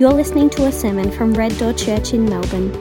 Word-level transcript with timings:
You're 0.00 0.12
listening 0.12 0.48
to 0.50 0.66
a 0.66 0.70
sermon 0.70 1.10
from 1.10 1.34
Red 1.34 1.58
Door 1.58 1.72
Church 1.72 2.14
in 2.14 2.24
Melbourne. 2.24 2.72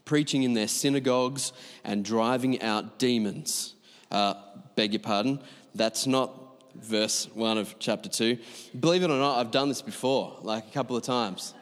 preaching 0.07 0.45
in 0.45 0.55
their 0.55 0.69
synagogues 0.69 1.53
and 1.85 2.05
driving 2.05 2.63
out 2.63 2.98
demons. 2.98 3.75
Uh, 4.11 4.35
beg 4.77 4.95
your 4.95 5.01
pardon, 5.01 5.41
that's 5.75 6.07
not 6.07 6.41
verse 6.75 7.29
1 7.35 7.59
of 7.59 7.79
chapter 7.79 8.09
2. 8.09 8.39
Believe 8.81 9.03
it 9.03 9.11
or 9.11 9.19
not, 9.19 9.39
I've 9.39 9.51
done 9.51 9.69
this 9.69 9.83
before, 9.83 10.39
like 10.43 10.67
a 10.67 10.70
couple 10.73 10.97
of 10.97 11.03
times. 11.03 11.55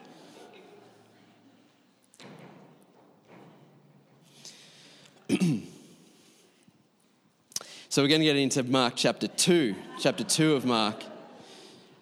So 7.93 8.01
we're 8.01 8.07
going 8.07 8.21
to 8.21 8.25
get 8.25 8.37
into 8.37 8.63
Mark 8.63 8.95
chapter 8.95 9.27
2, 9.27 9.75
chapter 9.99 10.23
2 10.23 10.55
of 10.55 10.65
Mark. 10.65 11.03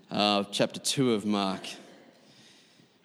Uh, 0.10 0.46
chapter 0.50 0.80
2 0.80 1.12
of 1.12 1.26
Mark. 1.26 1.60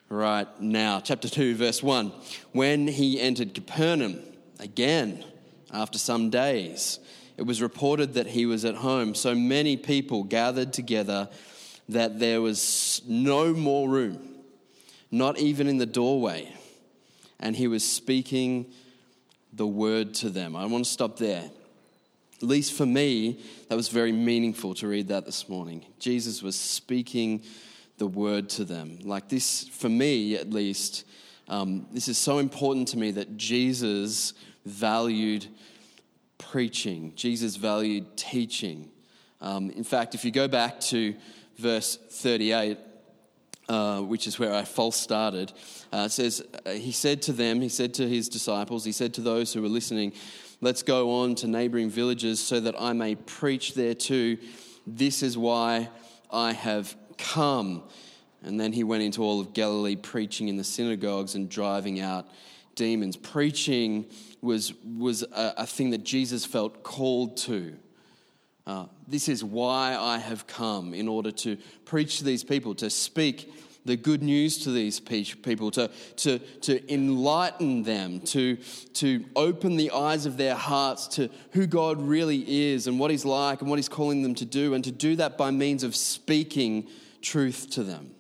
Right 0.09 0.47
now, 0.61 1.01
chapter 1.01 1.29
2, 1.29 1.57
verse 1.57 1.83
1. 1.83 2.13
When 2.53 2.87
he 2.87 3.21
entered 3.21 3.55
Capernaum, 3.55 4.21
again, 4.61 5.25
after 5.73 5.99
some 5.99 6.31
days, 6.31 7.01
it 7.37 7.43
was 7.43 7.61
reported 7.61 8.15
that 8.15 8.29
he 8.29 8.47
was 8.47 8.65
at 8.65 8.77
home. 8.77 9.17
So 9.17 9.35
many 9.35 9.77
people 9.77 10.23
gathered 10.23 10.73
together 10.73 11.29
that 11.89 12.21
there 12.21 12.41
was 12.41 13.03
no 13.05 13.53
more 13.53 13.89
room, 13.89 14.37
not 15.11 15.39
even 15.39 15.67
in 15.67 15.79
the 15.79 15.87
doorway. 15.87 16.55
And 17.41 17.57
he 17.57 17.67
was 17.67 17.83
speaking 17.83 18.67
the 19.53 19.67
word 19.67 20.15
to 20.15 20.31
them. 20.31 20.55
I 20.55 20.67
want 20.67 20.85
to 20.85 20.91
stop 20.93 21.17
there. 21.17 21.51
At 22.43 22.49
least 22.49 22.75
for 22.75 22.85
me, 22.85 23.41
that 23.69 23.77
was 23.77 23.89
very 23.89 24.13
meaningful 24.13 24.75
to 24.75 24.89
read 24.89 25.09
that 25.09 25.25
this 25.25 25.49
morning. 25.49 25.87
Jesus 25.99 26.43
was 26.43 26.55
speaking 26.55 27.43
the 27.97 28.07
word 28.07 28.51
to 28.51 28.65
them. 28.65 28.99
Like 29.03 29.31
this, 29.31 29.67
for 29.69 29.89
me 29.89 30.37
at 30.37 30.51
least, 30.51 31.05
um, 31.49 31.87
this 31.93 32.09
is 32.09 32.19
so 32.19 32.39
important 32.39 32.89
to 32.89 32.99
me 32.99 33.11
that 33.13 33.39
Jesus 33.39 34.35
valued 34.67 35.47
preaching. 36.37 37.13
Jesus 37.17 37.57
valued 37.57 38.17
teaching. 38.19 38.91
Um, 39.41 39.71
in 39.71 39.85
fact, 39.85 40.15
if 40.15 40.25
you 40.25 40.31
go 40.31 40.47
back 40.47 40.79
to 40.81 41.15
verse 41.57 41.97
38, 41.97 42.79
uh, 43.69 44.01
which 44.01 44.27
is 44.27 44.39
where 44.39 44.53
I 44.55 44.65
false 44.65 44.97
started, 44.97 45.53
uh, 45.93 46.05
it 46.07 46.13
says, 46.13 46.43
uh, 46.67 46.71
He 46.73 46.93
said 46.93 47.23
to 47.23 47.33
them, 47.33 47.63
He 47.63 47.71
said 47.71 47.95
to 47.95 48.09
His 48.09 48.29
disciples, 48.29 48.85
He 48.85 48.93
said 48.93 49.15
to 49.15 49.23
those 49.23 49.53
who 49.53 49.63
were 49.63 49.69
listening, 49.69 50.13
Let's 50.67 50.83
go 50.83 51.23
on 51.23 51.37
to 51.37 51.47
neighboring 51.47 51.91
villages 51.91 52.41
so 52.41 52.59
that 52.59 52.75
I 52.77 52.93
may 52.93 53.15
preach 53.15 53.75
there 53.75 53.95
too. 53.95 54.37
This 54.85 55.23
is 55.23 55.39
why 55.39 55.91
I 56.29 56.55
have 56.55 56.97
come. 57.17 57.85
And 58.43 58.59
then 58.59 58.73
he 58.73 58.83
went 58.83 59.05
into 59.05 59.23
all 59.23 59.39
of 59.41 59.53
Galilee 59.53 59.95
preaching 59.95 60.49
in 60.49 60.57
the 60.57 60.65
synagogues 60.65 61.37
and 61.37 61.49
driving 61.49 62.01
out 62.01 62.27
demons. 62.75 63.17
Preaching 63.17 64.07
was, 64.43 64.75
was 64.85 65.23
a, 65.23 65.55
a 65.59 65.67
thing 65.67 65.91
that 65.91 66.03
Jesus 66.03 66.45
felt 66.45 66.83
called 66.83 67.37
to. 67.37 67.77
Uh, 68.67 68.87
this 69.07 69.29
is 69.29 69.45
why 69.45 69.97
I 69.97 70.19
have 70.19 70.49
come 70.49 70.95
in 70.95 71.07
order 71.07 71.31
to 71.31 71.59
preach 71.85 72.19
to 72.19 72.25
these 72.25 72.43
people, 72.43 72.75
to 72.75 72.91
speak 72.91 73.53
the 73.87 73.97
good 73.97 74.23
news 74.23 74.59
to 74.59 74.71
these 74.71 75.01
people, 75.01 75.71
to, 75.73 75.91
to, 76.17 76.39
to 76.39 76.93
enlighten 76.93 77.83
them, 77.83 78.21
to, 78.21 78.57
to 78.95 79.25
open 79.35 79.77
the 79.77 79.91
eyes 79.93 80.27
of 80.27 80.37
their 80.37 80.55
hearts 80.55 81.07
to 81.09 81.31
who 81.53 81.67
God 81.67 82.01
really 82.01 82.71
is 82.71 82.87
and 82.87 82.99
what 82.99 83.11
He's 83.11 83.25
like 83.25 83.61
and 83.61 83.71
what 83.71 83.77
He's 83.77 83.89
calling 83.89 84.23
them 84.23 84.35
to 84.35 84.45
do, 84.45 84.75
and 84.75 84.85
to 84.85 84.93
do 84.93 85.17
that 85.17 85.39
by 85.39 85.51
means 85.51 85.83
of 85.83 85.95
speaking 85.97 86.89
truth 87.23 87.71
to 87.71 87.83
them. 87.83 88.11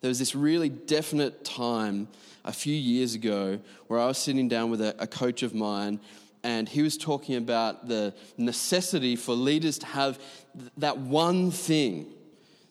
There 0.00 0.08
was 0.08 0.18
this 0.18 0.34
really 0.34 0.68
definite 0.68 1.44
time 1.44 2.08
a 2.44 2.52
few 2.52 2.74
years 2.74 3.14
ago 3.14 3.58
where 3.86 3.98
I 3.98 4.06
was 4.06 4.18
sitting 4.18 4.48
down 4.48 4.70
with 4.70 4.82
a, 4.82 4.94
a 4.98 5.06
coach 5.06 5.42
of 5.42 5.54
mine 5.54 5.98
and 6.42 6.68
he 6.68 6.82
was 6.82 6.98
talking 6.98 7.36
about 7.36 7.88
the 7.88 8.14
necessity 8.36 9.16
for 9.16 9.34
leaders 9.34 9.78
to 9.78 9.86
have 9.86 10.20
that 10.76 10.98
one 10.98 11.50
thing 11.50 12.12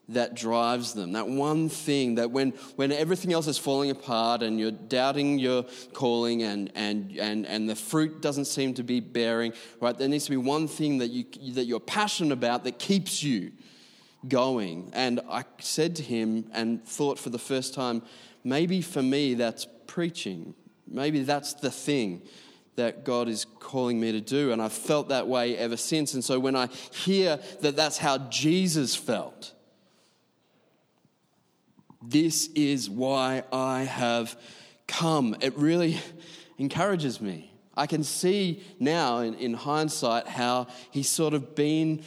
that 0.10 0.36
drives 0.36 0.94
them, 0.94 1.14
that 1.14 1.28
one 1.28 1.70
thing 1.70 2.16
that 2.16 2.30
when, 2.30 2.52
when 2.76 2.92
everything 2.92 3.32
else 3.32 3.48
is 3.48 3.58
falling 3.58 3.90
apart 3.90 4.44
and 4.44 4.60
you're 4.60 4.72
doubting 4.72 5.40
your 5.40 5.64
calling 5.94 6.44
and, 6.44 6.72
and, 6.76 7.18
and, 7.18 7.46
and 7.46 7.70
the 7.70 7.76
fruit 7.76 8.22
doesn't 8.22 8.46
seem 8.46 8.74
to 8.74 8.84
be 8.84 9.00
bearing, 9.00 9.54
right, 9.80 9.98
there 9.98 10.10
needs 10.10 10.26
to 10.26 10.32
be 10.32 10.38
one 10.38 10.68
thing 10.68 10.98
that, 10.98 11.08
you, 11.08 11.26
that 11.54 11.66
you're 11.66 11.80
passionate 11.80 12.34
about 12.34 12.66
that 12.66 12.80
keeps 12.80 13.24
you 13.24 13.54
going. 14.28 14.90
And 14.94 15.22
I 15.30 15.46
said 15.60 15.96
to 15.98 16.04
him 16.04 16.50
and 16.54 16.86
thought 16.86 17.18
for 17.18 17.30
the 17.30 17.40
first 17.40 17.74
time, 17.74 18.02
maybe 18.44 18.82
for 18.82 19.02
me 19.02 19.36
that's 19.36 19.66
preaching. 19.88 20.54
Maybe 20.86 21.24
that's 21.24 21.54
the 21.54 21.72
thing 21.72 22.24
that 22.76 23.06
God 23.06 23.30
is 23.30 23.46
calling 23.60 24.00
me 24.00 24.12
to 24.12 24.22
do. 24.22 24.52
And 24.52 24.62
I've 24.62 24.74
felt 24.74 25.10
that 25.10 25.28
way 25.28 25.58
ever 25.58 25.78
since. 25.78 26.14
And 26.14 26.24
so 26.24 26.40
when 26.40 26.56
I 26.56 26.68
hear 26.92 27.40
that 27.62 27.76
that's 27.76 27.98
how 27.98 28.18
Jesus 28.30 28.96
felt, 28.96 29.54
this 32.06 32.48
is 32.56 32.90
why 32.90 33.44
I 33.52 33.84
have 33.84 34.40
come, 34.88 35.36
it 35.42 35.58
really 35.58 36.00
encourages 36.58 37.22
me. 37.22 37.52
I 37.76 37.88
can 37.88 38.04
see 38.04 38.64
now 38.80 39.20
in, 39.20 39.34
in 39.36 39.54
hindsight 39.54 40.28
how 40.28 40.68
he's 40.92 41.10
sort 41.10 41.34
of 41.34 41.56
been, 41.56 42.04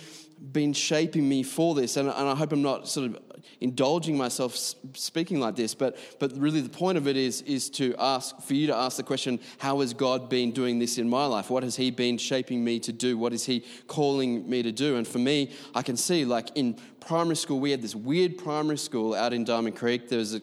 been 0.53 0.73
shaping 0.73 1.29
me 1.29 1.43
for 1.43 1.75
this. 1.75 1.97
And, 1.97 2.09
and 2.09 2.29
I 2.29 2.35
hope 2.35 2.53
I'm 2.53 2.63
not 2.63 2.89
sort 2.89 3.11
of 3.11 3.19
indulging 3.61 4.17
myself 4.17 4.57
speaking 4.95 5.41
like 5.41 5.57
this, 5.57 5.75
but, 5.75 5.97
but 6.19 6.37
really 6.37 6.61
the 6.61 6.69
point 6.69 6.99
of 6.99 7.07
it 7.07 7.17
is, 7.17 7.43
is 7.43 7.71
to 7.71 7.95
ask, 7.99 8.41
for 8.41 8.55
you 8.55 8.67
to 8.67 8.75
ask 8.77 8.97
the 8.97 9.03
question, 9.03 9.41
how 9.59 9.81
has 9.81 9.95
God 9.95 10.29
been 10.29 10.53
doing 10.53 10.79
this 10.79 10.99
in 10.99 11.09
my 11.09 11.27
life? 11.27 11.51
What 11.51 11.63
has 11.63 11.77
He 11.77 11.91
been 11.91 12.19
shaping 12.19 12.65
me 12.65 12.79
to 12.81 12.93
do? 12.93 13.17
What 13.17 13.33
is 13.33 13.45
He 13.45 13.65
calling 13.87 14.49
me 14.49 14.63
to 14.63 14.73
do? 14.73 14.97
And 14.97 15.07
for 15.07 15.19
me, 15.19 15.53
I 15.75 15.83
can 15.83 15.97
see, 15.97 16.25
like 16.25 16.49
in 16.55 16.79
primary 17.01 17.37
school, 17.37 17.61
we 17.61 17.71
had 17.71 17.83
this 17.83 17.95
weird 17.95 18.39
primary 18.39 18.79
school 18.79 19.15
out 19.15 19.33
in 19.33 19.45
Diamond 19.45 19.77
Creek. 19.77 20.09
There 20.09 20.19
was 20.19 20.35
a, 20.35 20.41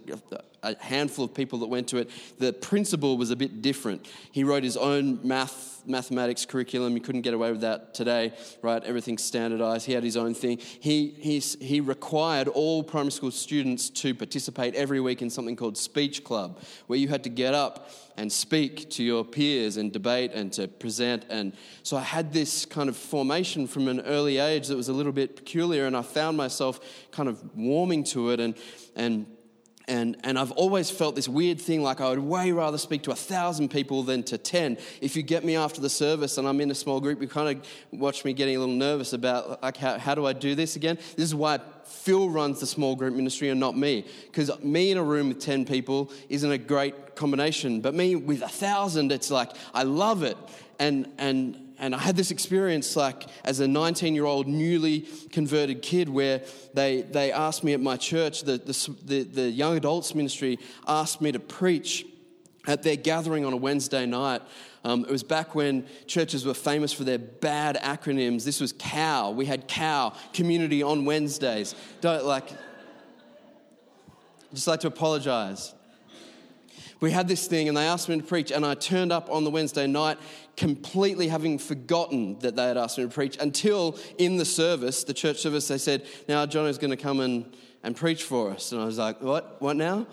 a 0.63 0.75
handful 0.79 1.25
of 1.25 1.33
people 1.33 1.59
that 1.59 1.67
went 1.67 1.87
to 1.89 1.97
it. 1.97 2.09
The 2.39 2.53
principal 2.53 3.17
was 3.17 3.31
a 3.31 3.35
bit 3.35 3.61
different. 3.61 4.07
He 4.31 4.43
wrote 4.43 4.63
his 4.63 4.77
own 4.77 5.19
math 5.23 5.73
mathematics 5.85 6.45
curriculum. 6.45 6.93
You 6.93 7.01
couldn't 7.01 7.21
get 7.21 7.33
away 7.33 7.51
with 7.51 7.61
that 7.61 7.93
today, 7.93 8.33
right? 8.61 8.83
Everything's 8.83 9.23
standardized. 9.23 9.85
He 9.85 9.93
had 9.93 10.03
his 10.03 10.17
own 10.17 10.33
thing. 10.33 10.59
He, 10.79 11.09
he, 11.19 11.39
he 11.39 11.81
required 11.81 12.47
all 12.47 12.83
primary 12.83 13.11
school 13.11 13.31
students 13.31 13.89
to 13.89 14.13
participate 14.13 14.75
every 14.75 14.99
week 14.99 15.21
in 15.21 15.29
something 15.29 15.55
called 15.55 15.77
Speech 15.77 16.23
Club, 16.23 16.59
where 16.87 16.99
you 16.99 17.07
had 17.07 17.23
to 17.23 17.29
get 17.29 17.53
up 17.53 17.89
and 18.17 18.31
speak 18.31 18.89
to 18.91 19.03
your 19.03 19.25
peers 19.25 19.77
and 19.77 19.91
debate 19.91 20.31
and 20.33 20.53
to 20.53 20.67
present. 20.67 21.25
And 21.29 21.53
so 21.81 21.97
I 21.97 22.01
had 22.01 22.31
this 22.31 22.65
kind 22.65 22.87
of 22.87 22.95
formation 22.95 23.65
from 23.67 23.87
an 23.87 24.01
early 24.01 24.37
age 24.37 24.67
that 24.67 24.77
was 24.77 24.89
a 24.89 24.93
little 24.93 25.11
bit 25.11 25.35
peculiar, 25.35 25.85
and 25.85 25.97
I 25.97 26.03
found 26.03 26.37
myself 26.37 26.79
kind 27.11 27.27
of 27.27 27.55
warming 27.55 28.03
to 28.05 28.29
it 28.29 28.39
and, 28.39 28.55
and 28.95 29.25
And, 29.87 30.15
and 30.23 30.39
I've 30.39 30.51
always 30.51 30.89
felt 30.89 31.15
this 31.15 31.27
weird 31.27 31.59
thing 31.59 31.83
like 31.83 31.99
I 31.99 32.09
would 32.09 32.19
way 32.19 32.51
rather 32.53 32.77
speak 32.77 33.03
to 33.03 33.11
a 33.11 33.15
thousand 33.15 33.69
people 33.69 34.03
than 34.03 34.23
to 34.23 34.37
10. 34.37 34.77
If 35.01 35.15
you 35.17 35.23
get 35.23 35.43
me 35.43 35.57
after 35.57 35.81
the 35.81 35.89
service 35.89 36.37
and 36.37 36.47
I'm 36.47 36.61
in 36.61 36.71
a 36.71 36.75
small 36.75 37.01
group, 37.01 37.21
you 37.21 37.27
kind 37.27 37.57
of 37.57 37.99
watch 37.99 38.23
me 38.23 38.31
getting 38.31 38.55
a 38.55 38.59
little 38.59 38.75
nervous 38.75 39.11
about 39.11 39.61
like 39.61 39.75
how, 39.75 39.97
how 39.97 40.15
do 40.15 40.25
I 40.25 40.31
do 40.31 40.55
this 40.55 40.77
again? 40.77 40.97
This 41.17 41.25
is 41.25 41.35
why 41.35 41.59
Phil 41.83 42.29
runs 42.29 42.61
the 42.61 42.65
small 42.65 42.95
group 42.95 43.13
ministry 43.13 43.49
and 43.49 43.59
not 43.59 43.77
me. 43.77 44.05
Because 44.25 44.57
me 44.63 44.91
in 44.91 44.97
a 44.97 45.03
room 45.03 45.27
with 45.27 45.39
10 45.39 45.65
people 45.65 46.11
isn't 46.29 46.49
a 46.51 46.57
great 46.57 47.15
combination. 47.15 47.81
But 47.81 47.93
me 47.93 48.15
with 48.15 48.41
a 48.41 48.47
thousand, 48.47 49.11
it's 49.11 49.31
like 49.31 49.51
I 49.73 49.83
love 49.83 50.23
it. 50.23 50.37
And, 50.79 51.11
and 51.17 51.62
and 51.83 51.93
I 51.93 51.97
had 51.97 52.15
this 52.15 52.31
experience 52.31 52.95
like 52.95 53.27
as 53.43 53.59
a 53.59 53.67
19 53.67 54.15
year 54.15 54.23
old 54.23 54.47
newly 54.47 55.01
converted 55.33 55.81
kid 55.81 56.07
where 56.07 56.41
they, 56.73 57.01
they 57.01 57.33
asked 57.33 57.61
me 57.61 57.73
at 57.73 57.81
my 57.81 57.97
church, 57.97 58.43
the, 58.43 58.57
the, 58.57 59.23
the, 59.23 59.51
young 59.51 59.75
adults 59.75 60.15
ministry 60.15 60.59
asked 60.87 61.19
me 61.19 61.33
to 61.33 61.41
preach 61.41 62.05
at 62.67 62.83
their 62.83 62.95
gathering 62.95 63.43
on 63.43 63.51
a 63.51 63.57
Wednesday 63.57 64.05
night. 64.05 64.41
Um, 64.85 65.03
it 65.03 65.11
was 65.11 65.23
back 65.23 65.55
when 65.55 65.85
churches 66.07 66.45
were 66.45 66.53
famous 66.53 66.93
for 66.93 67.03
their 67.03 67.17
bad 67.17 67.75
acronyms. 67.75 68.45
This 68.45 68.61
was 68.61 68.71
COW. 68.71 69.31
We 69.31 69.45
had 69.45 69.67
COW, 69.67 70.13
Community 70.31 70.83
on 70.83 71.03
Wednesdays. 71.03 71.75
Don't 71.99 72.23
like, 72.23 72.49
just 74.53 74.67
like 74.67 74.79
to 74.79 74.87
apologize 74.87 75.73
we 77.03 77.11
had 77.11 77.27
this 77.27 77.47
thing 77.47 77.67
and 77.67 77.75
they 77.75 77.85
asked 77.85 78.07
me 78.07 78.15
to 78.15 78.23
preach 78.23 78.49
and 78.49 78.65
i 78.65 78.73
turned 78.73 79.11
up 79.11 79.29
on 79.29 79.43
the 79.43 79.49
wednesday 79.49 79.85
night 79.85 80.17
completely 80.55 81.27
having 81.27 81.57
forgotten 81.57 82.39
that 82.39 82.55
they 82.55 82.63
had 82.63 82.77
asked 82.77 82.97
me 82.97 83.03
to 83.03 83.09
preach 83.09 83.37
until 83.39 83.97
in 84.17 84.37
the 84.37 84.45
service, 84.45 85.03
the 85.03 85.13
church 85.13 85.39
service, 85.39 85.67
they 85.67 85.77
said, 85.77 86.05
Now 86.27 86.45
john 86.45 86.67
is 86.67 86.77
going 86.77 86.91
to 86.91 86.97
come 86.97 87.19
and, 87.19 87.55
and 87.83 87.95
preach 87.95 88.23
for 88.23 88.51
us. 88.51 88.71
And 88.71 88.81
I 88.81 88.85
was 88.85 88.97
like, 88.97 89.21
What? 89.21 89.61
What 89.61 89.75
now? 89.75 90.07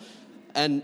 And, 0.54 0.82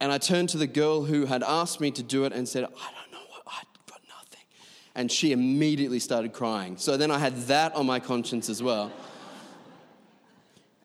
and 0.00 0.12
I 0.12 0.18
turned 0.18 0.48
to 0.50 0.58
the 0.58 0.66
girl 0.66 1.04
who 1.04 1.26
had 1.26 1.42
asked 1.42 1.80
me 1.80 1.90
to 1.92 2.02
do 2.02 2.24
it 2.24 2.32
and 2.32 2.48
said, 2.48 2.64
I 2.64 2.68
don't 2.68 3.12
know 3.12 3.26
what, 3.28 3.42
I've 3.46 3.86
got 3.86 4.00
nothing. 4.08 4.46
And 4.94 5.10
she 5.10 5.32
immediately 5.32 5.98
started 5.98 6.32
crying. 6.32 6.76
So 6.78 6.96
then 6.96 7.10
I 7.10 7.18
had 7.18 7.36
that 7.48 7.74
on 7.74 7.86
my 7.86 8.00
conscience 8.00 8.48
as 8.48 8.62
well. 8.62 8.92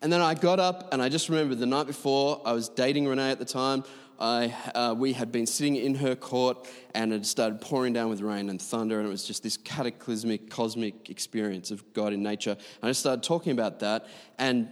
And 0.01 0.11
then 0.11 0.21
I 0.21 0.33
got 0.33 0.59
up 0.59 0.93
and 0.93 1.01
I 1.01 1.09
just 1.09 1.29
remember 1.29 1.55
the 1.55 1.65
night 1.65 1.87
before, 1.87 2.41
I 2.45 2.53
was 2.53 2.69
dating 2.69 3.07
Renee 3.07 3.31
at 3.31 3.39
the 3.39 3.45
time. 3.45 3.83
I, 4.19 4.53
uh, 4.75 4.93
we 4.97 5.13
had 5.13 5.31
been 5.31 5.45
sitting 5.45 5.77
in 5.77 5.95
her 5.95 6.13
court 6.13 6.67
and 6.93 7.13
it 7.13 7.25
started 7.25 7.61
pouring 7.61 7.93
down 7.93 8.09
with 8.09 8.19
rain 8.21 8.49
and 8.49 8.61
thunder, 8.61 8.99
and 8.99 9.07
it 9.07 9.11
was 9.11 9.23
just 9.23 9.43
this 9.43 9.55
cataclysmic, 9.55 10.49
cosmic 10.49 11.09
experience 11.09 11.71
of 11.71 11.93
God 11.93 12.11
in 12.11 12.21
nature. 12.21 12.57
And 12.81 12.89
I 12.89 12.91
started 12.91 13.23
talking 13.23 13.53
about 13.53 13.79
that, 13.79 14.07
and, 14.37 14.67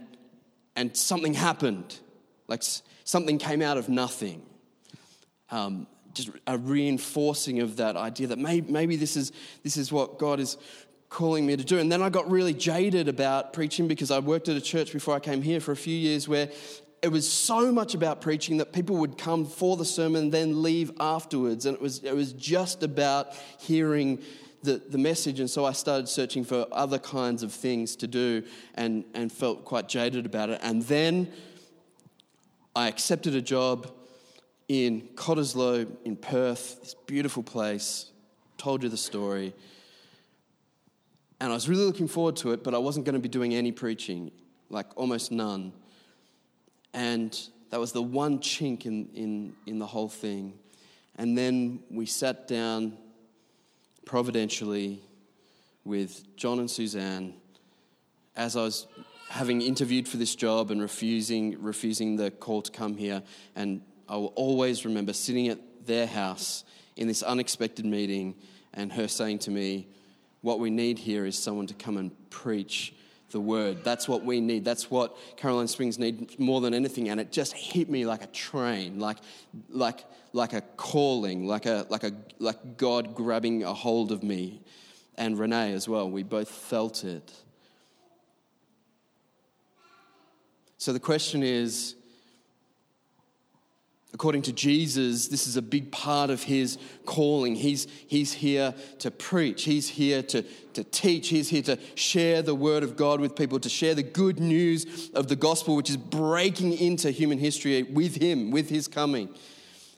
and 0.76 0.94
something 0.94 1.32
happened. 1.32 1.98
Like 2.46 2.62
something 3.04 3.38
came 3.38 3.62
out 3.62 3.78
of 3.78 3.88
nothing. 3.88 4.42
Um, 5.50 5.86
just 6.12 6.30
a 6.46 6.58
reinforcing 6.58 7.60
of 7.60 7.76
that 7.76 7.96
idea 7.96 8.26
that 8.26 8.38
maybe, 8.38 8.70
maybe 8.70 8.96
this, 8.96 9.16
is, 9.16 9.32
this 9.62 9.76
is 9.78 9.90
what 9.90 10.18
God 10.18 10.40
is 10.40 10.58
calling 11.08 11.46
me 11.46 11.56
to 11.56 11.64
do. 11.64 11.78
And 11.78 11.90
then 11.90 12.02
I 12.02 12.10
got 12.10 12.30
really 12.30 12.52
jaded 12.52 13.08
about 13.08 13.54
preaching 13.54 13.88
because 13.88 14.10
I 14.10 14.18
worked 14.18 14.48
at 14.48 14.56
a 14.56 14.60
church 14.60 14.92
before 14.92 15.14
I 15.14 15.20
came 15.20 15.40
here 15.40 15.60
for 15.60 15.72
a 15.72 15.76
few 15.76 15.96
years 15.96 16.28
where 16.28 16.50
it 17.02 17.08
was 17.08 17.30
so 17.30 17.70
much 17.70 17.94
about 17.94 18.20
preaching 18.20 18.56
that 18.56 18.72
people 18.72 18.96
would 18.96 19.16
come 19.16 19.44
for 19.44 19.76
the 19.76 19.84
sermon, 19.84 20.30
then 20.30 20.62
leave 20.62 20.90
afterwards. 20.98 21.66
And 21.66 21.76
it 21.76 21.80
was, 21.80 22.02
it 22.02 22.14
was 22.14 22.32
just 22.32 22.82
about 22.82 23.34
hearing 23.58 24.20
the, 24.62 24.82
the 24.88 24.98
message. 24.98 25.38
And 25.40 25.48
so 25.48 25.64
I 25.64 25.72
started 25.72 26.08
searching 26.08 26.44
for 26.44 26.66
other 26.72 26.98
kinds 26.98 27.42
of 27.42 27.52
things 27.52 27.94
to 27.96 28.06
do 28.06 28.42
and, 28.74 29.04
and 29.14 29.30
felt 29.30 29.64
quite 29.64 29.88
jaded 29.88 30.26
about 30.26 30.50
it. 30.50 30.60
And 30.62 30.82
then 30.82 31.30
I 32.74 32.88
accepted 32.88 33.34
a 33.34 33.42
job 33.42 33.92
in 34.66 35.08
Cottesloe 35.14 35.88
in 36.04 36.16
Perth, 36.16 36.80
this 36.82 36.94
beautiful 37.06 37.42
place. 37.42 38.10
Told 38.56 38.82
you 38.82 38.88
the 38.88 38.96
story. 38.96 39.54
And 41.40 41.52
I 41.52 41.54
was 41.54 41.68
really 41.68 41.84
looking 41.84 42.08
forward 42.08 42.36
to 42.36 42.50
it, 42.50 42.64
but 42.64 42.74
I 42.74 42.78
wasn't 42.78 43.06
going 43.06 43.14
to 43.14 43.20
be 43.20 43.28
doing 43.28 43.54
any 43.54 43.70
preaching, 43.70 44.32
like 44.68 44.86
almost 44.96 45.30
none. 45.30 45.72
And 46.98 47.40
that 47.70 47.78
was 47.78 47.92
the 47.92 48.02
one 48.02 48.40
chink 48.40 48.84
in, 48.84 49.08
in, 49.14 49.54
in 49.66 49.78
the 49.78 49.86
whole 49.86 50.08
thing. 50.08 50.54
And 51.14 51.38
then 51.38 51.78
we 51.88 52.06
sat 52.06 52.48
down 52.48 52.98
providentially 54.04 55.00
with 55.84 56.24
John 56.36 56.58
and 56.58 56.68
Suzanne 56.68 57.34
as 58.34 58.56
I 58.56 58.62
was 58.62 58.88
having 59.28 59.62
interviewed 59.62 60.08
for 60.08 60.16
this 60.16 60.34
job 60.34 60.72
and 60.72 60.82
refusing, 60.82 61.62
refusing 61.62 62.16
the 62.16 62.32
call 62.32 62.62
to 62.62 62.72
come 62.72 62.96
here. 62.96 63.22
And 63.54 63.82
I 64.08 64.16
will 64.16 64.32
always 64.34 64.84
remember 64.84 65.12
sitting 65.12 65.46
at 65.46 65.86
their 65.86 66.08
house 66.08 66.64
in 66.96 67.06
this 67.06 67.22
unexpected 67.22 67.86
meeting 67.86 68.34
and 68.74 68.92
her 68.92 69.06
saying 69.06 69.38
to 69.40 69.52
me, 69.52 69.86
What 70.40 70.58
we 70.58 70.68
need 70.68 70.98
here 70.98 71.26
is 71.26 71.38
someone 71.38 71.68
to 71.68 71.74
come 71.74 71.96
and 71.96 72.10
preach 72.28 72.92
the 73.30 73.40
word. 73.40 73.84
That's 73.84 74.08
what 74.08 74.24
we 74.24 74.40
need. 74.40 74.64
That's 74.64 74.90
what 74.90 75.16
Caroline 75.36 75.68
Springs 75.68 75.98
need 75.98 76.38
more 76.38 76.60
than 76.60 76.74
anything. 76.74 77.08
And 77.08 77.20
it 77.20 77.32
just 77.32 77.52
hit 77.52 77.88
me 77.88 78.06
like 78.06 78.22
a 78.22 78.28
train, 78.28 78.98
like, 78.98 79.18
like, 79.68 80.04
like 80.32 80.52
a 80.52 80.62
calling, 80.76 81.46
like, 81.46 81.66
a, 81.66 81.86
like, 81.88 82.04
a, 82.04 82.12
like 82.38 82.76
God 82.76 83.14
grabbing 83.14 83.64
a 83.64 83.74
hold 83.74 84.12
of 84.12 84.22
me. 84.22 84.62
And 85.16 85.36
Renee 85.38 85.72
as 85.72 85.88
well. 85.88 86.08
We 86.08 86.22
both 86.22 86.48
felt 86.48 87.02
it. 87.02 87.32
So 90.76 90.92
the 90.92 91.00
question 91.00 91.42
is 91.42 91.96
According 94.18 94.42
to 94.42 94.52
Jesus, 94.52 95.28
this 95.28 95.46
is 95.46 95.56
a 95.56 95.62
big 95.62 95.92
part 95.92 96.28
of 96.28 96.42
his 96.42 96.76
calling. 97.06 97.54
He's, 97.54 97.86
he's 98.08 98.32
here 98.32 98.74
to 98.98 99.12
preach, 99.12 99.62
he's 99.62 99.88
here 99.88 100.24
to, 100.24 100.42
to 100.72 100.82
teach, 100.82 101.28
he's 101.28 101.48
here 101.48 101.62
to 101.62 101.78
share 101.94 102.42
the 102.42 102.52
word 102.52 102.82
of 102.82 102.96
God 102.96 103.20
with 103.20 103.36
people, 103.36 103.60
to 103.60 103.68
share 103.68 103.94
the 103.94 104.02
good 104.02 104.40
news 104.40 105.10
of 105.14 105.28
the 105.28 105.36
gospel, 105.36 105.76
which 105.76 105.88
is 105.88 105.96
breaking 105.96 106.72
into 106.72 107.12
human 107.12 107.38
history 107.38 107.84
with 107.84 108.16
him, 108.16 108.50
with 108.50 108.68
his 108.68 108.88
coming. 108.88 109.28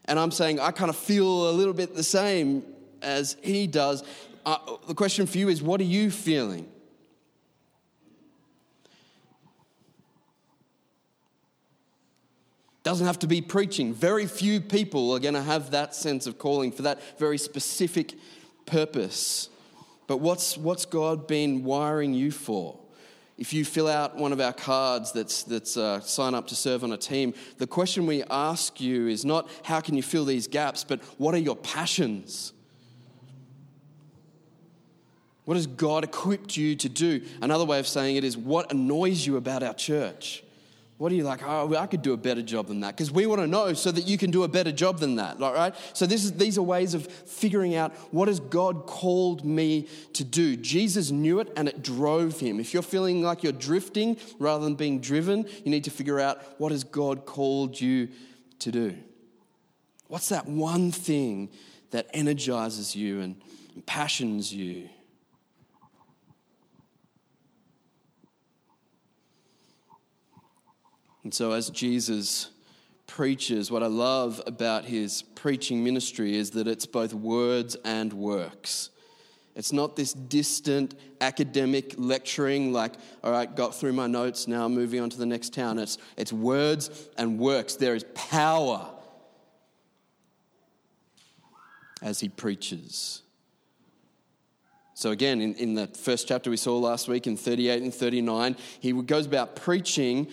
And 0.04 0.18
I'm 0.18 0.32
saying, 0.32 0.60
I 0.60 0.70
kind 0.70 0.90
of 0.90 0.96
feel 0.96 1.48
a 1.48 1.52
little 1.52 1.72
bit 1.72 1.94
the 1.94 2.02
same 2.02 2.62
as 3.00 3.38
he 3.42 3.66
does. 3.66 4.04
Uh, 4.44 4.58
the 4.86 4.92
question 4.92 5.24
for 5.24 5.38
you 5.38 5.48
is, 5.48 5.62
what 5.62 5.80
are 5.80 5.84
you 5.84 6.10
feeling? 6.10 6.69
Doesn't 12.90 13.06
have 13.06 13.20
to 13.20 13.28
be 13.28 13.40
preaching. 13.40 13.94
Very 13.94 14.26
few 14.26 14.60
people 14.60 15.12
are 15.12 15.20
going 15.20 15.34
to 15.34 15.42
have 15.42 15.70
that 15.70 15.94
sense 15.94 16.26
of 16.26 16.38
calling 16.38 16.72
for 16.72 16.82
that 16.82 16.98
very 17.20 17.38
specific 17.38 18.14
purpose. 18.66 19.48
But 20.08 20.16
what's, 20.16 20.58
what's 20.58 20.86
God 20.86 21.28
been 21.28 21.62
wiring 21.62 22.14
you 22.14 22.32
for? 22.32 22.80
If 23.38 23.52
you 23.52 23.64
fill 23.64 23.86
out 23.86 24.16
one 24.16 24.32
of 24.32 24.40
our 24.40 24.52
cards 24.52 25.12
that's, 25.12 25.44
that's 25.44 25.76
uh, 25.76 26.00
sign 26.00 26.34
up 26.34 26.48
to 26.48 26.56
serve 26.56 26.82
on 26.82 26.90
a 26.90 26.96
team, 26.96 27.32
the 27.58 27.66
question 27.68 28.06
we 28.06 28.24
ask 28.28 28.80
you 28.80 29.06
is 29.06 29.24
not 29.24 29.48
how 29.62 29.80
can 29.80 29.94
you 29.94 30.02
fill 30.02 30.24
these 30.24 30.48
gaps, 30.48 30.82
but 30.82 31.00
what 31.16 31.32
are 31.32 31.38
your 31.38 31.54
passions? 31.54 32.52
What 35.44 35.56
has 35.56 35.68
God 35.68 36.02
equipped 36.02 36.56
you 36.56 36.74
to 36.74 36.88
do? 36.88 37.22
Another 37.40 37.64
way 37.64 37.78
of 37.78 37.86
saying 37.86 38.16
it 38.16 38.24
is 38.24 38.36
what 38.36 38.72
annoys 38.72 39.24
you 39.24 39.36
about 39.36 39.62
our 39.62 39.74
church? 39.74 40.42
What 41.00 41.10
are 41.10 41.14
you 41.14 41.24
like? 41.24 41.40
Oh, 41.42 41.74
I 41.76 41.86
could 41.86 42.02
do 42.02 42.12
a 42.12 42.16
better 42.18 42.42
job 42.42 42.66
than 42.66 42.80
that. 42.80 42.94
Because 42.94 43.10
we 43.10 43.24
want 43.24 43.40
to 43.40 43.46
know 43.46 43.72
so 43.72 43.90
that 43.90 44.06
you 44.06 44.18
can 44.18 44.30
do 44.30 44.42
a 44.42 44.48
better 44.48 44.70
job 44.70 44.98
than 44.98 45.16
that, 45.16 45.40
right? 45.40 45.74
So 45.94 46.04
this 46.04 46.24
is, 46.24 46.32
these 46.32 46.58
are 46.58 46.62
ways 46.62 46.92
of 46.92 47.06
figuring 47.06 47.74
out 47.74 47.94
what 48.12 48.28
has 48.28 48.38
God 48.38 48.84
called 48.84 49.42
me 49.42 49.88
to 50.12 50.24
do. 50.24 50.56
Jesus 50.56 51.10
knew 51.10 51.40
it 51.40 51.50
and 51.56 51.68
it 51.68 51.82
drove 51.82 52.38
him. 52.38 52.60
If 52.60 52.74
you're 52.74 52.82
feeling 52.82 53.22
like 53.22 53.42
you're 53.42 53.54
drifting 53.54 54.18
rather 54.38 54.62
than 54.62 54.74
being 54.74 55.00
driven, 55.00 55.46
you 55.64 55.70
need 55.70 55.84
to 55.84 55.90
figure 55.90 56.20
out 56.20 56.42
what 56.60 56.70
has 56.70 56.84
God 56.84 57.24
called 57.24 57.80
you 57.80 58.10
to 58.58 58.70
do. 58.70 58.94
What's 60.08 60.28
that 60.28 60.46
one 60.46 60.92
thing 60.92 61.48
that 61.92 62.08
energizes 62.12 62.94
you 62.94 63.22
and 63.22 63.40
passions 63.86 64.52
you? 64.52 64.90
And 71.22 71.34
so, 71.34 71.52
as 71.52 71.70
Jesus 71.70 72.50
preaches, 73.06 73.70
what 73.70 73.82
I 73.82 73.88
love 73.88 74.40
about 74.46 74.84
his 74.84 75.22
preaching 75.22 75.84
ministry 75.84 76.36
is 76.36 76.50
that 76.52 76.66
it's 76.66 76.86
both 76.86 77.12
words 77.12 77.76
and 77.84 78.12
works. 78.12 78.90
It's 79.56 79.72
not 79.72 79.96
this 79.96 80.12
distant 80.12 80.94
academic 81.20 81.94
lecturing, 81.98 82.72
like, 82.72 82.94
all 83.22 83.32
right, 83.32 83.54
got 83.54 83.74
through 83.74 83.92
my 83.92 84.06
notes, 84.06 84.46
now 84.46 84.64
I'm 84.64 84.74
moving 84.74 85.00
on 85.00 85.10
to 85.10 85.18
the 85.18 85.26
next 85.26 85.52
town. 85.52 85.78
It's, 85.78 85.98
it's 86.16 86.32
words 86.32 87.08
and 87.18 87.38
works. 87.38 87.74
There 87.74 87.94
is 87.94 88.04
power 88.14 88.88
as 92.00 92.20
he 92.20 92.28
preaches. 92.28 93.22
So, 94.94 95.10
again, 95.10 95.40
in, 95.40 95.54
in 95.54 95.74
the 95.74 95.86
first 95.86 96.28
chapter 96.28 96.50
we 96.50 96.56
saw 96.56 96.78
last 96.78 97.08
week 97.08 97.26
in 97.26 97.36
38 97.36 97.82
and 97.82 97.92
39, 97.92 98.56
he 98.80 98.92
goes 98.92 99.26
about 99.26 99.56
preaching 99.56 100.28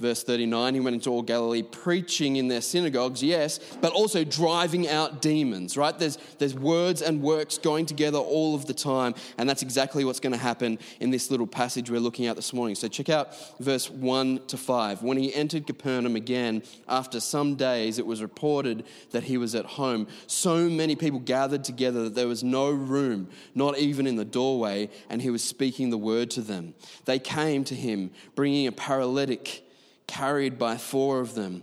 Verse 0.00 0.22
39, 0.22 0.74
he 0.74 0.80
went 0.80 0.94
into 0.94 1.10
all 1.10 1.22
Galilee 1.22 1.62
preaching 1.62 2.36
in 2.36 2.46
their 2.46 2.60
synagogues, 2.60 3.20
yes, 3.20 3.58
but 3.80 3.92
also 3.92 4.22
driving 4.22 4.86
out 4.86 5.20
demons, 5.20 5.76
right? 5.76 5.98
There's, 5.98 6.18
there's 6.38 6.54
words 6.54 7.02
and 7.02 7.20
works 7.20 7.58
going 7.58 7.84
together 7.84 8.18
all 8.18 8.54
of 8.54 8.66
the 8.66 8.74
time, 8.74 9.16
and 9.38 9.50
that's 9.50 9.62
exactly 9.62 10.04
what's 10.04 10.20
going 10.20 10.34
to 10.34 10.38
happen 10.38 10.78
in 11.00 11.10
this 11.10 11.32
little 11.32 11.48
passage 11.48 11.90
we're 11.90 11.98
looking 11.98 12.26
at 12.26 12.36
this 12.36 12.52
morning. 12.52 12.76
So 12.76 12.86
check 12.86 13.08
out 13.08 13.34
verse 13.58 13.90
1 13.90 14.46
to 14.46 14.56
5. 14.56 15.02
When 15.02 15.18
he 15.18 15.34
entered 15.34 15.66
Capernaum 15.66 16.14
again, 16.14 16.62
after 16.88 17.18
some 17.18 17.56
days, 17.56 17.98
it 17.98 18.06
was 18.06 18.22
reported 18.22 18.84
that 19.10 19.24
he 19.24 19.36
was 19.36 19.56
at 19.56 19.66
home. 19.66 20.06
So 20.28 20.68
many 20.68 20.94
people 20.94 21.18
gathered 21.18 21.64
together 21.64 22.04
that 22.04 22.14
there 22.14 22.28
was 22.28 22.44
no 22.44 22.70
room, 22.70 23.30
not 23.56 23.76
even 23.78 24.06
in 24.06 24.14
the 24.14 24.24
doorway, 24.24 24.90
and 25.10 25.22
he 25.22 25.30
was 25.30 25.42
speaking 25.42 25.90
the 25.90 25.98
word 25.98 26.30
to 26.30 26.40
them. 26.40 26.74
They 27.04 27.18
came 27.18 27.64
to 27.64 27.74
him, 27.74 28.12
bringing 28.36 28.68
a 28.68 28.72
paralytic 28.72 29.64
carried 30.08 30.58
by 30.58 30.76
four 30.76 31.20
of 31.20 31.34
them. 31.36 31.62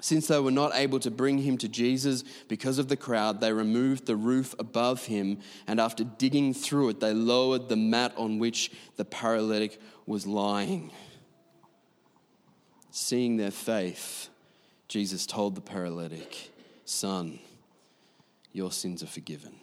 Since 0.00 0.26
they 0.26 0.38
were 0.38 0.50
not 0.50 0.74
able 0.74 0.98
to 1.00 1.10
bring 1.10 1.38
him 1.38 1.56
to 1.58 1.68
Jesus 1.68 2.22
because 2.48 2.78
of 2.78 2.88
the 2.88 2.96
crowd, 2.96 3.40
they 3.40 3.52
removed 3.52 4.06
the 4.06 4.16
roof 4.16 4.54
above 4.58 5.06
him, 5.06 5.38
and 5.66 5.80
after 5.80 6.04
digging 6.04 6.52
through 6.52 6.90
it, 6.90 7.00
they 7.00 7.14
lowered 7.14 7.68
the 7.68 7.76
mat 7.76 8.12
on 8.16 8.38
which 8.38 8.72
the 8.96 9.04
paralytic 9.04 9.80
was 10.04 10.26
lying. 10.26 10.90
Seeing 12.90 13.36
their 13.36 13.50
faith, 13.50 14.28
Jesus 14.88 15.26
told 15.26 15.54
the 15.54 15.60
paralytic, 15.60 16.50
Son, 16.84 17.38
your 18.52 18.72
sins 18.72 19.02
are 19.02 19.08
forgiven. 19.08 19.54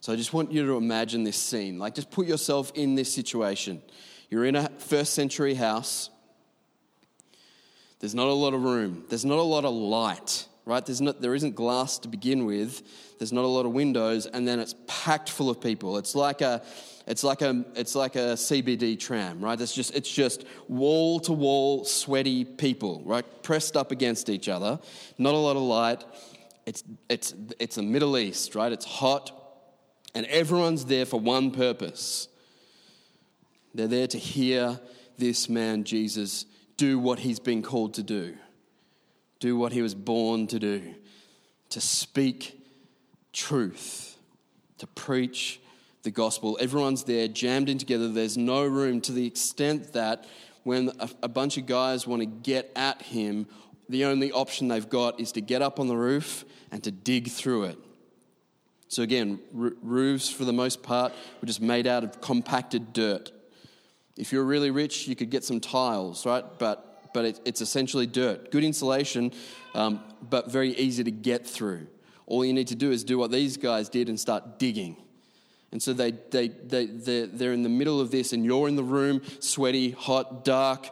So 0.00 0.12
I 0.12 0.16
just 0.16 0.34
want 0.34 0.52
you 0.52 0.66
to 0.66 0.76
imagine 0.76 1.24
this 1.24 1.36
scene. 1.36 1.78
Like, 1.78 1.94
just 1.94 2.10
put 2.10 2.26
yourself 2.26 2.72
in 2.74 2.94
this 2.94 3.12
situation. 3.12 3.82
You're 4.28 4.44
in 4.44 4.54
a 4.54 4.68
first 4.78 5.14
century 5.14 5.54
house 5.54 6.10
there's 8.04 8.14
not 8.14 8.28
a 8.28 8.34
lot 8.34 8.52
of 8.52 8.62
room. 8.62 9.02
There's 9.08 9.24
not 9.24 9.38
a 9.38 9.42
lot 9.42 9.64
of 9.64 9.72
light, 9.72 10.46
right? 10.66 10.84
There's 10.84 11.00
not, 11.00 11.22
there 11.22 11.34
isn't 11.34 11.54
glass 11.54 11.96
to 12.00 12.08
begin 12.08 12.44
with. 12.44 12.82
There's 13.18 13.32
not 13.32 13.44
a 13.44 13.48
lot 13.48 13.64
of 13.64 13.72
windows, 13.72 14.26
and 14.26 14.46
then 14.46 14.60
it's 14.60 14.74
packed 14.86 15.30
full 15.30 15.48
of 15.48 15.58
people. 15.58 15.96
It's 15.96 16.14
like 16.14 16.42
a, 16.42 16.62
it's 17.06 17.24
like 17.24 17.40
a, 17.40 17.64
it's 17.74 17.94
like 17.94 18.14
a 18.14 18.36
CBD 18.36 19.00
tram, 19.00 19.40
right? 19.40 19.58
It's 19.58 19.74
just, 19.74 19.96
it's 19.96 20.10
just 20.10 20.44
wall 20.68 21.18
to 21.20 21.32
wall, 21.32 21.86
sweaty 21.86 22.44
people, 22.44 23.00
right? 23.06 23.24
Pressed 23.42 23.74
up 23.74 23.90
against 23.90 24.28
each 24.28 24.50
other. 24.50 24.78
Not 25.16 25.32
a 25.32 25.38
lot 25.38 25.56
of 25.56 25.62
light. 25.62 26.04
It's, 26.66 26.84
it's, 27.08 27.32
it's 27.58 27.76
the 27.76 27.82
Middle 27.82 28.18
East, 28.18 28.54
right? 28.54 28.70
It's 28.70 28.84
hot, 28.84 29.32
and 30.14 30.26
everyone's 30.26 30.84
there 30.84 31.06
for 31.06 31.18
one 31.18 31.52
purpose. 31.52 32.28
They're 33.74 33.88
there 33.88 34.08
to 34.08 34.18
hear 34.18 34.78
this 35.16 35.48
man, 35.48 35.84
Jesus, 35.84 36.44
do 36.76 36.98
what 36.98 37.20
he's 37.20 37.38
been 37.38 37.62
called 37.62 37.94
to 37.94 38.02
do, 38.02 38.36
do 39.40 39.56
what 39.56 39.72
he 39.72 39.82
was 39.82 39.94
born 39.94 40.46
to 40.48 40.58
do, 40.58 40.94
to 41.70 41.80
speak 41.80 42.60
truth, 43.32 44.16
to 44.78 44.86
preach 44.86 45.60
the 46.02 46.10
gospel. 46.10 46.58
Everyone's 46.60 47.04
there, 47.04 47.28
jammed 47.28 47.68
in 47.68 47.78
together. 47.78 48.08
There's 48.08 48.36
no 48.36 48.64
room 48.64 49.00
to 49.02 49.12
the 49.12 49.26
extent 49.26 49.92
that 49.92 50.24
when 50.62 50.90
a, 50.98 51.10
a 51.24 51.28
bunch 51.28 51.56
of 51.56 51.66
guys 51.66 52.06
want 52.06 52.20
to 52.20 52.26
get 52.26 52.70
at 52.76 53.02
him, 53.02 53.46
the 53.88 54.04
only 54.06 54.32
option 54.32 54.68
they've 54.68 54.88
got 54.88 55.20
is 55.20 55.32
to 55.32 55.40
get 55.40 55.62
up 55.62 55.78
on 55.78 55.88
the 55.88 55.96
roof 55.96 56.44
and 56.70 56.82
to 56.84 56.90
dig 56.90 57.28
through 57.28 57.64
it. 57.64 57.78
So, 58.88 59.02
again, 59.02 59.40
r- 59.58 59.72
roofs 59.82 60.30
for 60.30 60.44
the 60.44 60.52
most 60.52 60.82
part 60.82 61.12
were 61.40 61.46
just 61.46 61.60
made 61.60 61.86
out 61.86 62.04
of 62.04 62.20
compacted 62.20 62.92
dirt. 62.92 63.32
If 64.16 64.32
you're 64.32 64.44
really 64.44 64.70
rich, 64.70 65.08
you 65.08 65.16
could 65.16 65.30
get 65.30 65.44
some 65.44 65.60
tiles, 65.60 66.24
right? 66.24 66.44
But, 66.58 67.12
but 67.12 67.24
it, 67.24 67.40
it's 67.44 67.60
essentially 67.60 68.06
dirt. 68.06 68.50
Good 68.50 68.64
insulation, 68.64 69.32
um, 69.74 70.02
but 70.22 70.50
very 70.50 70.70
easy 70.76 71.02
to 71.04 71.10
get 71.10 71.46
through. 71.46 71.88
All 72.26 72.44
you 72.44 72.52
need 72.52 72.68
to 72.68 72.74
do 72.74 72.90
is 72.90 73.04
do 73.04 73.18
what 73.18 73.30
these 73.30 73.56
guys 73.56 73.88
did 73.88 74.08
and 74.08 74.18
start 74.18 74.58
digging. 74.58 74.96
And 75.72 75.82
so 75.82 75.92
they, 75.92 76.12
they, 76.30 76.48
they, 76.48 76.86
they're, 76.86 77.26
they're 77.26 77.52
in 77.52 77.64
the 77.64 77.68
middle 77.68 78.00
of 78.00 78.12
this, 78.12 78.32
and 78.32 78.44
you're 78.44 78.68
in 78.68 78.76
the 78.76 78.84
room, 78.84 79.20
sweaty, 79.40 79.90
hot, 79.90 80.44
dark, 80.44 80.88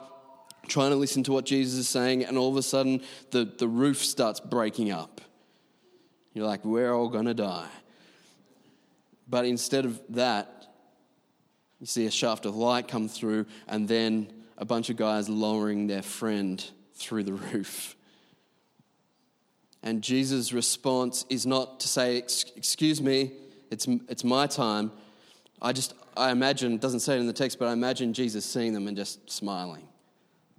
trying 0.66 0.90
to 0.90 0.96
listen 0.96 1.22
to 1.24 1.32
what 1.32 1.44
Jesus 1.44 1.78
is 1.78 1.88
saying, 1.88 2.24
and 2.24 2.36
all 2.36 2.48
of 2.48 2.56
a 2.56 2.62
sudden 2.62 3.00
the, 3.30 3.44
the 3.44 3.68
roof 3.68 3.98
starts 3.98 4.40
breaking 4.40 4.90
up. 4.90 5.20
You're 6.34 6.46
like, 6.46 6.64
we're 6.64 6.92
all 6.92 7.08
going 7.08 7.26
to 7.26 7.34
die. 7.34 7.68
But 9.28 9.44
instead 9.44 9.84
of 9.84 10.00
that, 10.10 10.62
you 11.82 11.86
see 11.86 12.06
a 12.06 12.12
shaft 12.12 12.46
of 12.46 12.54
light 12.54 12.86
come 12.86 13.08
through, 13.08 13.44
and 13.66 13.88
then 13.88 14.32
a 14.56 14.64
bunch 14.64 14.88
of 14.88 14.94
guys 14.94 15.28
lowering 15.28 15.88
their 15.88 16.00
friend 16.00 16.64
through 16.94 17.24
the 17.24 17.32
roof. 17.52 17.96
And 19.82 20.00
Jesus' 20.00 20.52
response 20.52 21.26
is 21.28 21.44
not 21.44 21.80
to 21.80 21.88
say, 21.88 22.18
Excuse 22.18 23.02
me, 23.02 23.32
it's, 23.72 23.88
it's 24.08 24.22
my 24.22 24.46
time. 24.46 24.92
I 25.60 25.72
just, 25.72 25.94
I 26.16 26.30
imagine, 26.30 26.78
doesn't 26.78 27.00
say 27.00 27.16
it 27.16 27.20
in 27.20 27.26
the 27.26 27.32
text, 27.32 27.58
but 27.58 27.66
I 27.66 27.72
imagine 27.72 28.12
Jesus 28.12 28.44
seeing 28.44 28.72
them 28.74 28.86
and 28.86 28.96
just 28.96 29.28
smiling. 29.28 29.88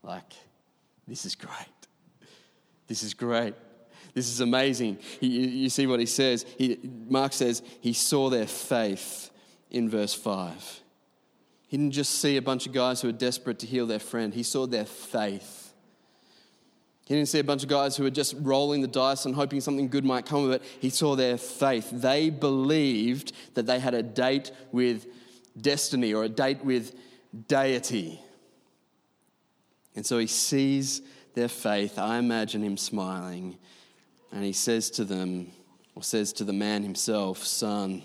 Like, 0.02 0.34
this 1.08 1.26
is 1.26 1.36
great. 1.36 1.52
This 2.88 3.02
is 3.02 3.14
great. 3.14 3.54
This 4.14 4.28
is 4.28 4.42
amazing. 4.42 4.98
He, 5.22 5.28
you 5.28 5.70
see 5.70 5.88
what 5.88 6.02
he 6.02 6.06
says? 6.06 6.46
He, 6.58 6.80
Mark 7.08 7.32
says 7.32 7.64
he 7.80 7.94
saw 7.94 8.30
their 8.30 8.46
faith 8.46 9.32
in 9.72 9.90
verse 9.90 10.14
5. 10.14 10.83
He 11.74 11.78
didn't 11.78 11.94
just 11.94 12.22
see 12.22 12.38
a 12.38 12.42
bunch 12.44 12.68
of 12.68 12.72
guys 12.72 13.02
who 13.02 13.08
were 13.08 13.14
desperate 13.14 13.58
to 13.58 13.66
heal 13.66 13.88
their 13.88 13.98
friend, 13.98 14.32
he 14.32 14.44
saw 14.44 14.68
their 14.68 14.86
faith. 14.86 15.74
He 17.08 17.16
didn't 17.16 17.30
see 17.30 17.40
a 17.40 17.44
bunch 17.44 17.64
of 17.64 17.70
guys 17.70 17.98
who 17.98 18.04
were 18.04 18.12
just 18.12 18.36
rolling 18.38 18.84
the 18.84 18.88
dice 18.88 19.26
and 19.26 19.34
hoping 19.34 19.60
something 19.60 19.88
good 19.88 20.06
might 20.06 20.28
come 20.28 20.46
of 20.46 20.52
it. 20.52 20.62
He 20.80 20.92
saw 20.92 21.16
their 21.16 21.36
faith. 21.36 21.90
They 21.92 22.30
believed 22.30 23.32
that 23.56 23.66
they 23.66 23.80
had 23.80 23.96
a 23.96 24.04
date 24.04 24.52
with 24.72 25.08
destiny 25.60 26.14
or 26.14 26.26
a 26.26 26.30
date 26.30 26.64
with 26.64 26.96
deity. 27.48 28.22
And 29.96 30.06
so 30.06 30.20
he 30.20 30.28
sees 30.28 31.02
their 31.34 31.50
faith. 31.50 31.98
I 31.98 32.20
imagine 32.20 32.62
him 32.62 32.78
smiling. 32.78 33.58
And 34.32 34.44
he 34.44 34.54
says 34.54 34.92
to 34.92 35.06
them, 35.06 35.50
or 35.96 36.04
says 36.04 36.34
to 36.34 36.44
the 36.44 36.54
man 36.54 36.84
himself, 36.84 37.44
Son, 37.44 38.04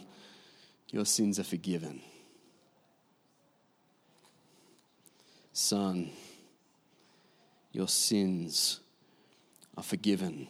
your 0.91 1.05
sins 1.05 1.39
are 1.39 1.45
forgiven. 1.45 2.01
Son, 5.59 6.09
your 7.73 7.89
sins 7.89 8.79
are 9.77 9.83
forgiven. 9.83 10.47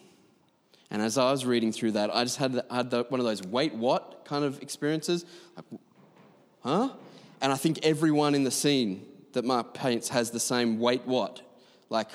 And 0.91 1.01
as 1.01 1.17
I 1.17 1.31
was 1.31 1.47
reading 1.47 1.71
through 1.71 1.93
that, 1.93 2.15
I 2.15 2.23
just 2.23 2.37
had, 2.37 2.53
the, 2.53 2.65
had 2.69 2.91
the, 2.91 3.05
one 3.09 3.19
of 3.19 3.25
those 3.25 3.41
wait, 3.41 3.73
what 3.73 4.23
kind 4.23 4.45
of 4.45 4.61
experiences. 4.61 5.25
Like, 5.55 5.65
huh? 6.63 6.89
And 7.41 7.51
I 7.51 7.55
think 7.55 7.79
everyone 7.81 8.35
in 8.35 8.43
the 8.43 8.51
scene 8.51 9.03
that 9.33 9.43
Mark 9.43 9.73
paints 9.73 10.09
has 10.09 10.29
the 10.29 10.39
same 10.39 10.79
wait, 10.79 11.03
what? 11.07 11.41
Like, 11.89 12.09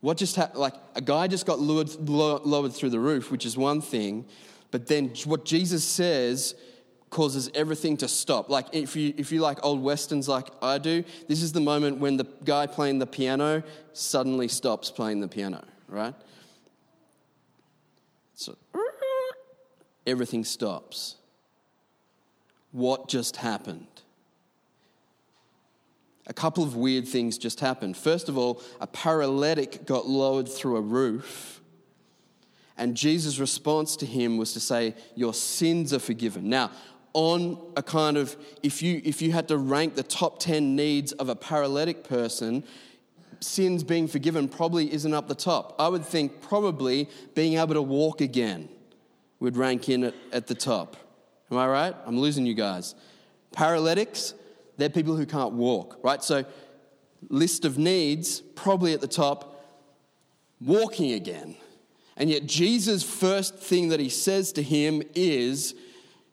what 0.00 0.16
just 0.16 0.34
happened? 0.34 0.58
Like, 0.58 0.74
a 0.96 1.00
guy 1.00 1.28
just 1.28 1.46
got 1.46 1.60
lured, 1.60 1.88
lowered 2.08 2.72
through 2.72 2.90
the 2.90 3.00
roof, 3.00 3.30
which 3.30 3.46
is 3.46 3.56
one 3.56 3.80
thing, 3.80 4.26
but 4.72 4.88
then 4.88 5.12
what 5.24 5.44
Jesus 5.44 5.84
says 5.84 6.56
causes 7.10 7.50
everything 7.54 7.96
to 7.98 8.08
stop. 8.08 8.48
Like 8.48 8.66
if 8.72 8.96
you 8.96 9.14
if 9.16 9.32
you 9.32 9.40
like 9.40 9.64
old 9.64 9.82
westerns 9.82 10.28
like 10.28 10.48
I 10.62 10.78
do, 10.78 11.04
this 11.26 11.42
is 11.42 11.52
the 11.52 11.60
moment 11.60 11.98
when 11.98 12.16
the 12.16 12.26
guy 12.44 12.66
playing 12.66 12.98
the 12.98 13.06
piano 13.06 13.62
suddenly 13.92 14.48
stops 14.48 14.90
playing 14.90 15.20
the 15.20 15.28
piano, 15.28 15.64
right? 15.88 16.14
So 18.34 18.56
everything 20.06 20.44
stops. 20.44 21.16
What 22.72 23.08
just 23.08 23.36
happened? 23.36 23.86
A 26.26 26.34
couple 26.34 26.62
of 26.62 26.76
weird 26.76 27.08
things 27.08 27.38
just 27.38 27.60
happened. 27.60 27.96
First 27.96 28.28
of 28.28 28.36
all, 28.36 28.62
a 28.80 28.86
paralytic 28.86 29.86
got 29.86 30.06
lowered 30.06 30.48
through 30.48 30.76
a 30.76 30.80
roof. 30.82 31.62
And 32.76 32.94
Jesus' 32.94 33.38
response 33.38 33.96
to 33.96 34.06
him 34.06 34.36
was 34.36 34.52
to 34.52 34.60
say, 34.60 34.94
Your 35.16 35.34
sins 35.34 35.92
are 35.92 35.98
forgiven. 35.98 36.48
Now, 36.48 36.70
on 37.14 37.58
a 37.76 37.82
kind 37.82 38.16
of 38.16 38.36
if 38.62 38.82
you 38.82 39.00
if 39.04 39.22
you 39.22 39.32
had 39.32 39.48
to 39.48 39.56
rank 39.56 39.94
the 39.94 40.02
top 40.02 40.38
10 40.38 40.76
needs 40.76 41.12
of 41.12 41.28
a 41.28 41.34
paralytic 41.34 42.04
person 42.04 42.64
sins 43.40 43.84
being 43.84 44.08
forgiven 44.08 44.48
probably 44.48 44.92
isn't 44.92 45.14
up 45.14 45.28
the 45.28 45.34
top. 45.34 45.74
I 45.78 45.88
would 45.88 46.04
think 46.04 46.40
probably 46.40 47.08
being 47.34 47.58
able 47.58 47.74
to 47.74 47.82
walk 47.82 48.20
again 48.20 48.68
would 49.40 49.56
rank 49.56 49.88
in 49.88 50.04
at, 50.04 50.14
at 50.32 50.46
the 50.48 50.54
top. 50.54 50.96
Am 51.50 51.56
i 51.56 51.66
right? 51.66 51.94
I'm 52.06 52.18
losing 52.18 52.46
you 52.46 52.54
guys. 52.54 52.94
Paralytics 53.52 54.34
they're 54.76 54.88
people 54.88 55.16
who 55.16 55.26
can't 55.26 55.54
walk 55.54 55.98
right? 56.02 56.22
So 56.22 56.44
list 57.28 57.64
of 57.64 57.78
needs 57.78 58.40
probably 58.40 58.92
at 58.92 59.00
the 59.00 59.08
top 59.08 59.64
walking 60.60 61.12
again. 61.12 61.56
And 62.16 62.28
yet 62.30 62.46
jesus 62.46 63.02
first 63.02 63.56
thing 63.56 63.88
that 63.88 64.00
he 64.00 64.08
says 64.08 64.52
to 64.52 64.62
him 64.62 65.02
is 65.14 65.74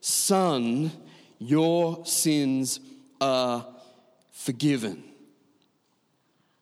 Son, 0.08 0.92
your 1.40 2.06
sins 2.06 2.80
are 3.20 3.66
forgiven. 4.32 5.04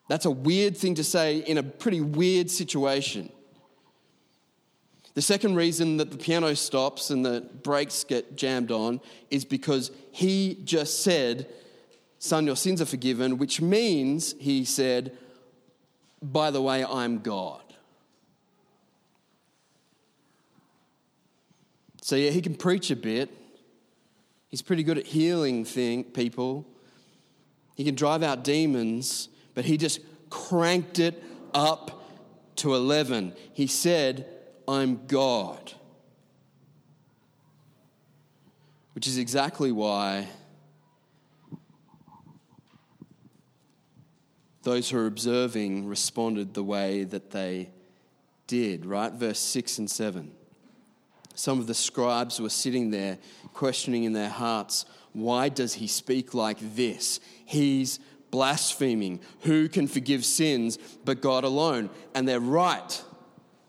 That's 0.08 0.24
a 0.24 0.32
weird 0.32 0.78
thing 0.78 0.96
to 0.96 1.04
say 1.04 1.40
in 1.40 1.58
a 1.58 1.64
pretty 1.64 2.00
weird 2.00 2.50
situation. 2.50 3.30
The 5.14 5.22
second 5.22 5.56
reason 5.56 5.98
that 5.98 6.10
the 6.10 6.18
piano 6.18 6.56
stops 6.56 7.10
and 7.10 7.26
the 7.26 7.42
brakes 7.64 8.06
get 8.06 8.38
jammed 8.38 8.72
on 8.72 9.02
is 9.30 9.44
because 9.44 9.92
he 10.14 10.62
just 10.64 11.04
said, 11.04 11.50
Son, 12.20 12.46
your 12.46 12.56
sins 12.56 12.82
are 12.82 12.86
forgiven, 12.86 13.38
which 13.38 13.60
means 13.60 14.36
he 14.40 14.64
said, 14.64 15.18
By 16.22 16.50
the 16.50 16.62
way, 16.62 16.86
I'm 16.86 17.20
God. 17.20 17.63
So, 22.04 22.18
yeah, 22.18 22.32
he 22.32 22.42
can 22.42 22.56
preach 22.56 22.92
a 22.92 22.98
bit. 22.98 23.30
He's 24.50 24.62
pretty 24.62 24.84
good 24.84 24.98
at 24.98 25.06
healing 25.06 25.64
thing, 25.64 26.04
people. 26.04 26.68
He 27.76 27.86
can 27.86 27.96
drive 27.96 28.22
out 28.22 28.44
demons, 28.44 29.30
but 29.56 29.64
he 29.64 29.78
just 29.78 30.02
cranked 30.30 31.00
it 31.00 31.24
up 31.54 32.04
to 32.58 32.76
11. 32.76 33.34
He 33.54 33.68
said, 33.68 34.28
I'm 34.68 35.06
God. 35.08 35.72
Which 38.96 39.08
is 39.08 39.18
exactly 39.18 39.72
why 39.72 40.28
those 44.64 44.90
who 44.90 44.98
are 44.98 45.08
observing 45.08 45.88
responded 45.88 46.54
the 46.54 46.64
way 46.64 47.06
that 47.06 47.32
they 47.32 47.70
did, 48.48 48.86
right? 48.86 49.14
Verse 49.14 49.40
6 49.40 49.78
and 49.78 49.90
7. 49.90 50.34
Some 51.36 51.60
of 51.60 51.68
the 51.68 51.74
scribes 51.74 52.40
were 52.40 52.50
sitting 52.50 52.92
there 52.92 53.18
questioning 53.54 54.04
in 54.04 54.14
their 54.14 54.30
hearts, 54.30 54.86
why 55.14 55.50
does 55.50 55.76
he 55.76 55.88
speak 55.88 56.34
like 56.34 56.58
this? 56.76 57.20
He's 57.46 58.00
blaspheming. 58.32 59.20
Who 59.42 59.70
can 59.70 59.88
forgive 59.88 60.26
sins 60.26 60.78
but 61.06 61.22
God 61.22 61.44
alone? 61.44 61.90
And 62.16 62.28
they're 62.28 62.40
right. 62.40 63.04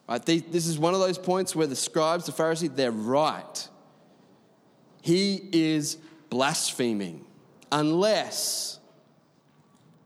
Right? 0.09 0.25
This 0.25 0.67
is 0.67 0.79
one 0.79 0.95
of 0.95 1.01
those 1.01 1.19
points 1.19 1.55
where 1.55 1.67
the 1.67 1.77
scribes, 1.77 2.27
the 2.27 2.33
Pharisees, 2.33 2.71
they're 2.71 2.91
right. 2.91 3.69
He 5.03 5.49
is 5.53 5.99
blaspheming 6.31 7.25
unless 7.71 8.79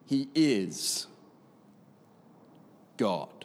he 0.06 0.28
is 0.34 1.06
God. 2.96 3.37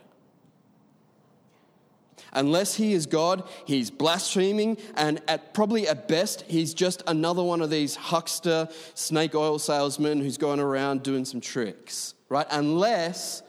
Unless 2.34 2.76
he 2.76 2.94
is 2.94 3.06
God, 3.06 3.44
he's 3.66 3.92
blaspheming, 3.92 4.78
and 4.96 5.22
at 5.28 5.54
probably 5.54 5.88
at 5.88 6.08
best, 6.08 6.44
he's 6.48 6.74
just 6.74 7.04
another 7.08 7.44
one 7.44 7.62
of 7.62 7.70
these 7.70 7.96
huckster 7.96 8.68
snake 8.96 9.36
oil 9.36 9.60
salesmen 9.60 10.20
who's 10.20 10.38
going 10.38 10.60
around 10.60 11.04
doing 11.04 11.26
some 11.26 11.40
tricks, 11.40 12.16
right? 12.30 12.48
Unless 12.50 13.44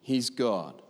he's 0.00 0.30
God. 0.30 0.80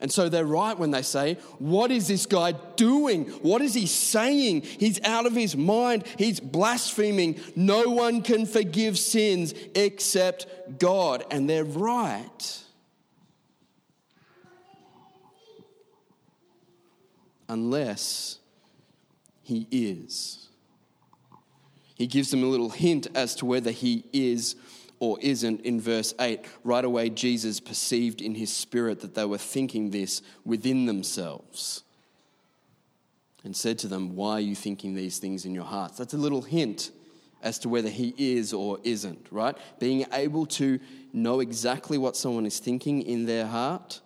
And 0.00 0.12
so 0.12 0.28
they're 0.28 0.44
right 0.44 0.78
when 0.78 0.90
they 0.90 1.00
say, 1.00 1.38
What 1.58 1.90
is 1.90 2.08
this 2.08 2.26
guy 2.26 2.52
doing? 2.76 3.24
What 3.40 3.62
is 3.62 3.72
he 3.72 3.86
saying? 3.86 4.60
He's 4.62 5.00
out 5.02 5.24
of 5.24 5.34
his 5.34 5.56
mind. 5.56 6.04
He's 6.18 6.40
blaspheming. 6.40 7.40
No 7.56 7.84
one 7.84 8.20
can 8.20 8.44
forgive 8.44 8.98
sins 8.98 9.54
except 9.74 10.46
God. 10.78 11.24
And 11.30 11.48
they're 11.48 11.64
right. 11.64 12.63
Unless 17.48 18.38
he 19.42 19.66
is. 19.70 20.48
He 21.94 22.06
gives 22.06 22.30
them 22.30 22.42
a 22.42 22.46
little 22.46 22.70
hint 22.70 23.06
as 23.14 23.34
to 23.36 23.46
whether 23.46 23.70
he 23.70 24.04
is 24.12 24.56
or 24.98 25.18
isn't 25.20 25.60
in 25.60 25.80
verse 25.80 26.14
8. 26.18 26.40
Right 26.64 26.84
away, 26.84 27.10
Jesus 27.10 27.60
perceived 27.60 28.20
in 28.20 28.34
his 28.34 28.52
spirit 28.52 29.00
that 29.00 29.14
they 29.14 29.24
were 29.24 29.38
thinking 29.38 29.90
this 29.90 30.22
within 30.44 30.86
themselves 30.86 31.84
and 33.44 33.54
said 33.54 33.78
to 33.80 33.88
them, 33.88 34.16
Why 34.16 34.32
are 34.32 34.40
you 34.40 34.54
thinking 34.54 34.94
these 34.94 35.18
things 35.18 35.44
in 35.44 35.54
your 35.54 35.64
hearts? 35.64 35.98
That's 35.98 36.14
a 36.14 36.18
little 36.18 36.42
hint 36.42 36.90
as 37.42 37.58
to 37.60 37.68
whether 37.68 37.90
he 37.90 38.14
is 38.16 38.54
or 38.54 38.78
isn't, 38.82 39.26
right? 39.30 39.56
Being 39.78 40.06
able 40.12 40.46
to 40.46 40.80
know 41.12 41.40
exactly 41.40 41.98
what 41.98 42.16
someone 42.16 42.46
is 42.46 42.58
thinking 42.58 43.02
in 43.02 43.26
their 43.26 43.46
heart 43.46 44.00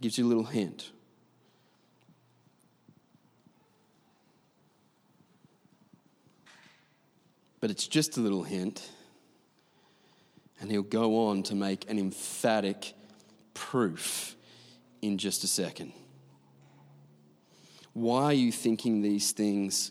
gives 0.00 0.18
you 0.18 0.26
a 0.26 0.28
little 0.28 0.44
hint. 0.44 0.92
But 7.60 7.70
it's 7.70 7.86
just 7.86 8.16
a 8.16 8.20
little 8.20 8.42
hint 8.42 8.88
and 10.60 10.70
he'll 10.70 10.82
go 10.82 11.28
on 11.28 11.42
to 11.44 11.54
make 11.54 11.90
an 11.90 11.98
emphatic 11.98 12.92
proof 13.54 14.36
in 15.00 15.16
just 15.16 15.42
a 15.42 15.46
second. 15.46 15.92
Why 17.94 18.24
are 18.24 18.32
you 18.32 18.52
thinking 18.52 19.00
these 19.02 19.32
things 19.32 19.90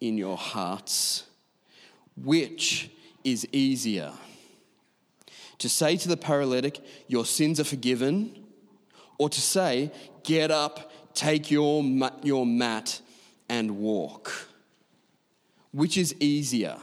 in 0.00 0.16
your 0.16 0.36
hearts? 0.36 1.24
Which 2.16 2.90
is 3.24 3.46
easier? 3.52 4.12
To 5.58 5.68
say 5.68 5.96
to 5.98 6.08
the 6.08 6.16
paralytic, 6.16 6.80
Your 7.08 7.24
sins 7.24 7.60
are 7.60 7.64
forgiven, 7.64 8.44
or 9.18 9.28
to 9.28 9.40
say, 9.40 9.92
Get 10.24 10.50
up, 10.50 11.14
take 11.14 11.50
your, 11.50 11.84
your 12.22 12.46
mat, 12.46 13.00
and 13.48 13.78
walk? 13.78 14.48
Which 15.72 15.96
is 15.96 16.14
easier? 16.20 16.78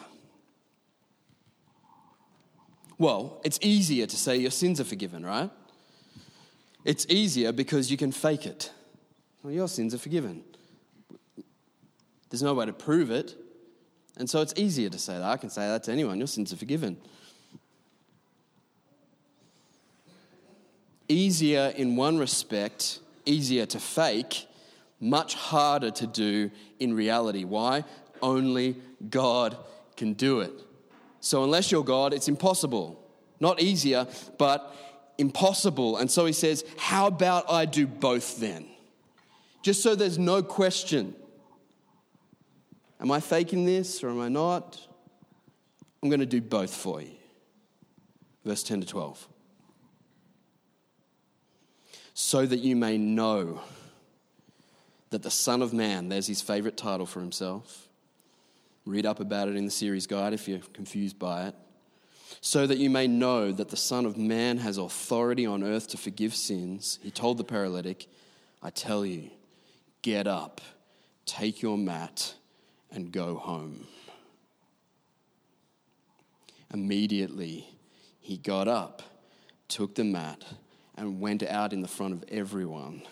Well, 2.97 3.41
it's 3.43 3.59
easier 3.61 4.05
to 4.05 4.15
say 4.15 4.37
your 4.37 4.51
sins 4.51 4.79
are 4.79 4.85
forgiven, 4.85 5.25
right? 5.25 5.49
It's 6.85 7.05
easier 7.09 7.51
because 7.51 7.89
you 7.89 7.97
can 7.97 8.11
fake 8.11 8.45
it. 8.45 8.71
Well, 9.41 9.53
your 9.53 9.67
sins 9.67 9.93
are 9.93 9.97
forgiven. 9.97 10.43
There's 12.29 12.43
no 12.43 12.53
way 12.53 12.65
to 12.65 12.73
prove 12.73 13.11
it. 13.11 13.35
And 14.17 14.29
so 14.29 14.41
it's 14.41 14.53
easier 14.55 14.89
to 14.89 14.99
say 14.99 15.13
that. 15.13 15.23
I 15.23 15.37
can 15.37 15.49
say 15.49 15.67
that 15.67 15.83
to 15.83 15.91
anyone 15.91 16.17
your 16.17 16.27
sins 16.27 16.53
are 16.53 16.57
forgiven. 16.57 16.97
Easier 21.07 21.73
in 21.75 21.95
one 21.95 22.17
respect, 22.17 22.99
easier 23.25 23.65
to 23.67 23.79
fake, 23.79 24.47
much 24.99 25.35
harder 25.35 25.91
to 25.91 26.07
do 26.07 26.49
in 26.79 26.93
reality. 26.93 27.43
Why? 27.43 27.83
Only 28.21 28.77
God 29.09 29.57
can 29.97 30.13
do 30.13 30.39
it. 30.39 30.53
So, 31.23 31.45
unless 31.45 31.71
you're 31.71 31.85
God, 31.85 32.13
it's 32.13 32.27
impossible. 32.27 33.01
Not 33.39 33.61
easier, 33.61 34.07
but 34.37 34.75
impossible. 35.17 35.95
And 35.95 36.11
so 36.11 36.25
he 36.25 36.33
says, 36.33 36.65
How 36.77 37.07
about 37.07 37.49
I 37.49 37.63
do 37.63 37.87
both 37.87 38.41
then? 38.41 38.67
Just 39.61 39.81
so 39.81 39.95
there's 39.95 40.19
no 40.19 40.43
question. 40.43 41.15
Am 42.99 43.09
I 43.09 43.21
faking 43.21 43.65
this 43.65 44.03
or 44.03 44.09
am 44.09 44.19
I 44.19 44.27
not? 44.27 44.85
I'm 46.01 46.09
going 46.09 46.19
to 46.19 46.25
do 46.25 46.41
both 46.41 46.75
for 46.75 47.01
you. 47.01 47.11
Verse 48.43 48.61
10 48.61 48.81
to 48.81 48.87
12. 48.87 49.25
So 52.13 52.45
that 52.45 52.59
you 52.59 52.75
may 52.75 52.97
know 52.97 53.61
that 55.11 55.23
the 55.23 55.31
Son 55.31 55.61
of 55.61 55.71
Man, 55.71 56.09
there's 56.09 56.27
his 56.27 56.41
favorite 56.41 56.75
title 56.75 57.05
for 57.05 57.21
himself, 57.21 57.82
Read 58.85 59.05
up 59.05 59.19
about 59.19 59.47
it 59.47 59.55
in 59.55 59.65
the 59.65 59.71
series 59.71 60.07
guide 60.07 60.33
if 60.33 60.47
you're 60.47 60.59
confused 60.73 61.17
by 61.17 61.47
it. 61.47 61.55
So 62.41 62.67
that 62.67 62.77
you 62.77 62.89
may 62.89 63.07
know 63.07 63.51
that 63.51 63.69
the 63.69 63.77
Son 63.77 64.05
of 64.05 64.17
Man 64.17 64.57
has 64.57 64.77
authority 64.77 65.45
on 65.45 65.63
earth 65.63 65.87
to 65.89 65.97
forgive 65.97 66.35
sins, 66.35 66.99
he 67.01 67.11
told 67.11 67.37
the 67.37 67.43
paralytic, 67.43 68.07
I 68.61 68.69
tell 68.69 69.05
you, 69.05 69.29
get 70.01 70.27
up, 70.27 70.59
take 71.25 71.61
your 71.61 71.77
mat, 71.77 72.33
and 72.91 73.11
go 73.11 73.35
home. 73.35 73.87
Immediately, 76.73 77.67
he 78.19 78.37
got 78.37 78.67
up, 78.67 79.03
took 79.67 79.95
the 79.95 80.03
mat, 80.03 80.43
and 80.95 81.21
went 81.21 81.43
out 81.43 81.71
in 81.71 81.81
the 81.81 81.87
front 81.87 82.13
of 82.13 82.23
everyone 82.29 83.03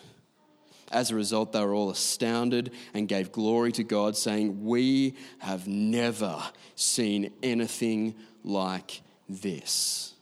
as 0.92 1.12
a 1.12 1.16
result, 1.16 1.52
they 1.52 1.64
were 1.64 1.74
all 1.74 1.90
astounded 1.90 2.72
and 2.94 3.08
gave 3.08 3.32
glory 3.32 3.72
to 3.74 3.84
God, 3.84 4.18
saying, 4.18 4.64
We 4.64 5.16
have 5.40 5.68
never 5.68 6.42
seen 6.76 7.32
anything 7.42 8.16
like 8.44 9.02
this. 9.28 10.14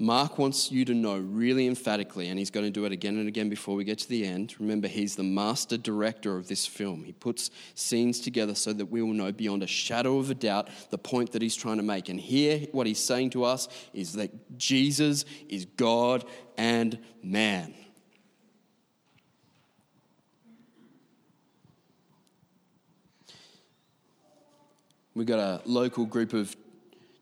Mark 0.00 0.38
wants 0.38 0.72
you 0.72 0.86
to 0.86 0.94
know 0.94 1.18
really 1.18 1.66
emphatically, 1.66 2.28
and 2.28 2.38
he's 2.38 2.48
going 2.48 2.64
to 2.64 2.70
do 2.70 2.86
it 2.86 2.92
again 2.92 3.18
and 3.18 3.28
again 3.28 3.50
before 3.50 3.76
we 3.76 3.84
get 3.84 3.98
to 3.98 4.08
the 4.08 4.26
end. 4.26 4.54
Remember, 4.58 4.88
he's 4.88 5.14
the 5.14 5.22
master 5.22 5.76
director 5.76 6.38
of 6.38 6.48
this 6.48 6.66
film. 6.66 7.04
He 7.04 7.12
puts 7.12 7.50
scenes 7.74 8.18
together 8.18 8.54
so 8.54 8.72
that 8.72 8.86
we 8.86 9.02
will 9.02 9.12
know 9.12 9.30
beyond 9.30 9.62
a 9.62 9.66
shadow 9.66 10.16
of 10.16 10.30
a 10.30 10.34
doubt 10.34 10.70
the 10.88 10.96
point 10.96 11.32
that 11.32 11.42
he's 11.42 11.54
trying 11.54 11.76
to 11.76 11.82
make. 11.82 12.08
And 12.08 12.18
here, 12.18 12.60
what 12.72 12.86
he's 12.86 12.98
saying 12.98 13.30
to 13.30 13.44
us 13.44 13.68
is 13.92 14.14
that 14.14 14.56
Jesus 14.56 15.26
is 15.50 15.66
God 15.66 16.24
and 16.56 16.98
man. 17.22 17.74
We've 25.14 25.26
got 25.26 25.40
a 25.40 25.60
local 25.66 26.06
group 26.06 26.32
of 26.32 26.56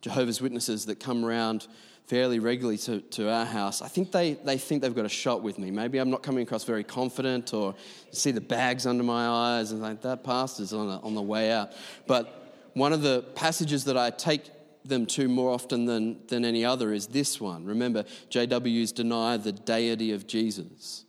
Jehovah's 0.01 0.41
Witnesses 0.41 0.87
that 0.87 1.01
come 1.01 1.25
around 1.25 1.67
fairly 2.09 2.39
regularly 2.39 2.79
to, 2.79 3.01
to 3.03 3.31
our 3.31 3.45
house. 3.45 3.83
I 3.83 3.89
think 3.89 4.13
they, 4.13 4.33
they 4.33 4.57
think 4.57 4.81
they've 4.81 4.95
got 4.95 5.05
a 5.05 5.11
shot 5.11 5.43
with 5.43 5.59
me. 5.59 5.71
Maybe 5.71 5.99
I'm 5.99 6.09
not 6.09 6.23
coming 6.23 6.43
across 6.43 6.65
very 6.65 6.83
confident 6.83 7.53
or 7.53 7.75
see 8.13 8.31
the 8.31 8.41
bags 8.41 8.87
under 8.87 9.05
my 9.05 9.29
eyes 9.29 9.73
and 9.73 9.83
like 9.83 10.01
that 10.03 10.25
pastor's 10.25 10.73
on, 10.73 10.89
on 10.89 11.15
the 11.15 11.23
way 11.23 11.53
out. 11.53 11.73
But 12.07 12.71
one 12.73 12.95
of 12.95 13.03
the 13.03 13.27
passages 13.35 13.85
that 13.85 13.99
I 13.99 14.09
take 14.09 14.45
them 14.87 15.05
to 15.05 15.29
more 15.29 15.51
often 15.53 15.85
than, 15.85 16.27
than 16.29 16.47
any 16.47 16.65
other 16.65 16.95
is 16.95 17.09
this 17.09 17.43
one. 17.43 17.67
Remember, 17.67 18.05
JWs 18.31 18.95
deny 18.95 19.37
the 19.37 19.53
deity 19.53 20.13
of 20.13 20.27
Jesus. 20.27 21.05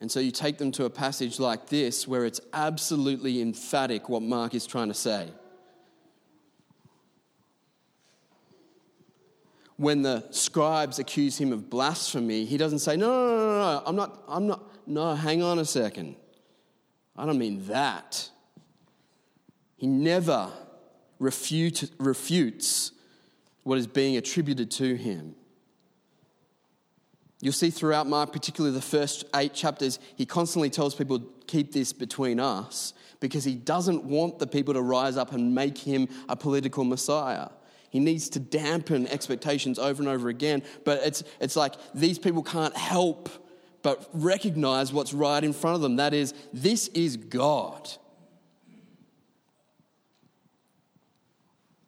And 0.00 0.10
so 0.10 0.18
you 0.18 0.30
take 0.30 0.56
them 0.56 0.72
to 0.72 0.86
a 0.86 0.90
passage 0.90 1.38
like 1.38 1.66
this 1.66 2.08
where 2.08 2.24
it's 2.24 2.40
absolutely 2.54 3.42
emphatic 3.42 4.08
what 4.08 4.22
Mark 4.22 4.54
is 4.54 4.66
trying 4.66 4.88
to 4.88 4.94
say. 4.94 5.28
When 9.78 10.02
the 10.02 10.26
scribes 10.30 10.98
accuse 10.98 11.38
him 11.38 11.52
of 11.52 11.70
blasphemy, 11.70 12.44
he 12.44 12.56
doesn't 12.56 12.80
say, 12.80 12.96
No, 12.96 13.08
no, 13.08 13.36
no, 13.36 13.58
no, 13.58 13.82
I'm 13.86 13.96
not, 13.96 14.22
I'm 14.28 14.46
not, 14.46 14.62
no, 14.86 15.14
hang 15.14 15.42
on 15.42 15.58
a 15.58 15.64
second. 15.64 16.16
I 17.16 17.24
don't 17.24 17.38
mean 17.38 17.66
that. 17.68 18.28
He 19.76 19.86
never 19.86 20.50
refute, 21.18 21.90
refutes 21.98 22.92
what 23.62 23.78
is 23.78 23.86
being 23.86 24.16
attributed 24.16 24.70
to 24.72 24.96
him. 24.96 25.34
You'll 27.40 27.52
see 27.52 27.70
throughout 27.70 28.08
Mark, 28.08 28.32
particularly 28.32 28.74
the 28.74 28.82
first 28.82 29.24
eight 29.34 29.54
chapters, 29.54 30.00
he 30.16 30.26
constantly 30.26 30.70
tells 30.70 30.94
people, 30.94 31.20
keep 31.46 31.72
this 31.72 31.92
between 31.92 32.40
us, 32.40 32.94
because 33.20 33.44
he 33.44 33.54
doesn't 33.54 34.04
want 34.04 34.38
the 34.38 34.46
people 34.46 34.74
to 34.74 34.82
rise 34.82 35.16
up 35.16 35.32
and 35.32 35.54
make 35.54 35.78
him 35.78 36.08
a 36.28 36.34
political 36.34 36.82
messiah. 36.82 37.48
He 37.90 38.00
needs 38.00 38.28
to 38.30 38.40
dampen 38.40 39.06
expectations 39.06 39.78
over 39.78 40.02
and 40.02 40.08
over 40.08 40.28
again. 40.28 40.62
But 40.84 41.00
it's, 41.04 41.24
it's 41.40 41.56
like 41.56 41.74
these 41.94 42.18
people 42.18 42.42
can't 42.42 42.76
help 42.76 43.28
but 43.82 44.08
recognize 44.12 44.92
what's 44.92 45.14
right 45.14 45.42
in 45.42 45.52
front 45.52 45.76
of 45.76 45.80
them. 45.82 45.96
That 45.96 46.12
is, 46.12 46.34
this 46.52 46.88
is 46.88 47.16
God. 47.16 47.88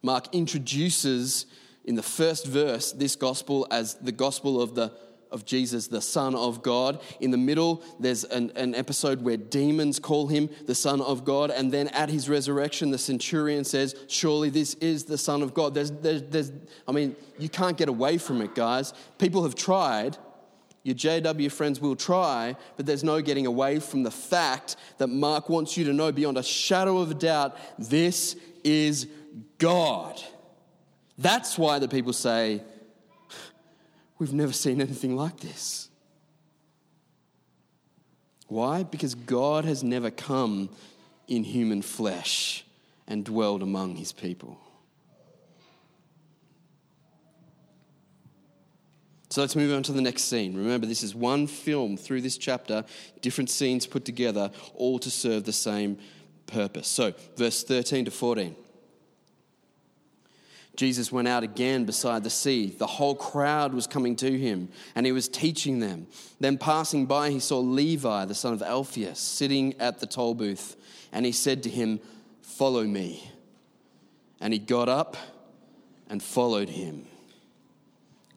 Mark 0.02 0.34
introduces 0.34 1.46
in 1.84 1.94
the 1.94 2.02
first 2.02 2.46
verse 2.46 2.92
this 2.92 3.16
gospel 3.16 3.66
as 3.70 3.94
the 3.94 4.12
gospel 4.12 4.62
of 4.62 4.74
the 4.74 4.92
of 5.30 5.44
Jesus, 5.44 5.86
the 5.86 6.00
Son 6.00 6.34
of 6.34 6.62
God. 6.62 7.00
In 7.20 7.30
the 7.30 7.38
middle, 7.38 7.82
there's 7.98 8.24
an, 8.24 8.52
an, 8.56 8.74
episode 8.74 9.22
where 9.22 9.36
demons 9.36 9.98
call 9.98 10.26
him 10.26 10.48
the 10.66 10.74
Son 10.74 11.00
of 11.00 11.24
God. 11.24 11.50
And 11.50 11.72
then 11.72 11.88
at 11.88 12.08
his 12.08 12.28
resurrection, 12.28 12.90
the 12.90 12.98
centurion 12.98 13.64
says, 13.64 13.94
Surely 14.08 14.50
this 14.50 14.74
is 14.74 15.04
the 15.04 15.18
Son 15.18 15.42
of 15.42 15.54
God. 15.54 15.74
There's, 15.74 15.90
there's, 15.90 16.22
there's, 16.22 16.52
I 16.88 16.92
mean, 16.92 17.16
you 17.38 17.48
can't 17.48 17.76
get 17.76 17.88
away 17.88 18.18
from 18.18 18.40
it, 18.42 18.54
guys. 18.54 18.92
People 19.18 19.42
have 19.44 19.54
tried. 19.54 20.16
Your 20.82 20.94
JW 20.96 21.52
friends 21.52 21.78
will 21.78 21.94
try, 21.94 22.56
but 22.78 22.86
there's 22.86 23.04
no 23.04 23.20
getting 23.20 23.46
away 23.46 23.80
from 23.80 24.02
the 24.02 24.10
fact 24.10 24.76
that 24.96 25.08
Mark 25.08 25.50
wants 25.50 25.76
you 25.76 25.84
to 25.84 25.92
know 25.92 26.10
beyond 26.10 26.38
a 26.38 26.42
shadow 26.42 26.98
of 26.98 27.10
a 27.10 27.14
doubt 27.14 27.56
this 27.78 28.34
is 28.64 29.06
God. 29.58 30.20
That's 31.18 31.58
why 31.58 31.78
the 31.78 31.88
people 31.88 32.14
say, 32.14 32.62
We've 34.20 34.34
never 34.34 34.52
seen 34.52 34.82
anything 34.82 35.16
like 35.16 35.40
this. 35.40 35.88
Why? 38.48 38.82
Because 38.82 39.14
God 39.14 39.64
has 39.64 39.82
never 39.82 40.10
come 40.10 40.68
in 41.26 41.42
human 41.42 41.80
flesh 41.80 42.66
and 43.08 43.24
dwelled 43.24 43.62
among 43.62 43.96
his 43.96 44.12
people. 44.12 44.60
So 49.30 49.40
let's 49.40 49.56
move 49.56 49.72
on 49.74 49.84
to 49.84 49.92
the 49.92 50.02
next 50.02 50.24
scene. 50.24 50.54
Remember, 50.54 50.86
this 50.86 51.02
is 51.02 51.14
one 51.14 51.46
film 51.46 51.96
through 51.96 52.20
this 52.20 52.36
chapter, 52.36 52.84
different 53.22 53.48
scenes 53.48 53.86
put 53.86 54.04
together, 54.04 54.50
all 54.74 54.98
to 54.98 55.10
serve 55.10 55.44
the 55.44 55.52
same 55.52 55.96
purpose. 56.46 56.88
So, 56.88 57.14
verse 57.36 57.62
13 57.62 58.04
to 58.04 58.10
14. 58.10 58.54
Jesus 60.80 61.12
went 61.12 61.28
out 61.28 61.42
again 61.42 61.84
beside 61.84 62.24
the 62.24 62.30
sea. 62.30 62.68
The 62.68 62.86
whole 62.86 63.14
crowd 63.14 63.74
was 63.74 63.86
coming 63.86 64.16
to 64.16 64.38
him, 64.38 64.70
and 64.94 65.04
he 65.04 65.12
was 65.12 65.28
teaching 65.28 65.78
them. 65.78 66.06
Then, 66.40 66.56
passing 66.56 67.04
by, 67.04 67.28
he 67.28 67.38
saw 67.38 67.58
Levi, 67.58 68.24
the 68.24 68.34
son 68.34 68.54
of 68.54 68.62
Alphaeus, 68.62 69.18
sitting 69.18 69.78
at 69.78 69.98
the 69.98 70.06
toll 70.06 70.32
booth, 70.32 70.76
and 71.12 71.26
he 71.26 71.32
said 71.32 71.64
to 71.64 71.68
him, 71.68 72.00
Follow 72.40 72.84
me. 72.84 73.30
And 74.40 74.54
he 74.54 74.58
got 74.58 74.88
up 74.88 75.18
and 76.08 76.22
followed 76.22 76.70
him. 76.70 77.04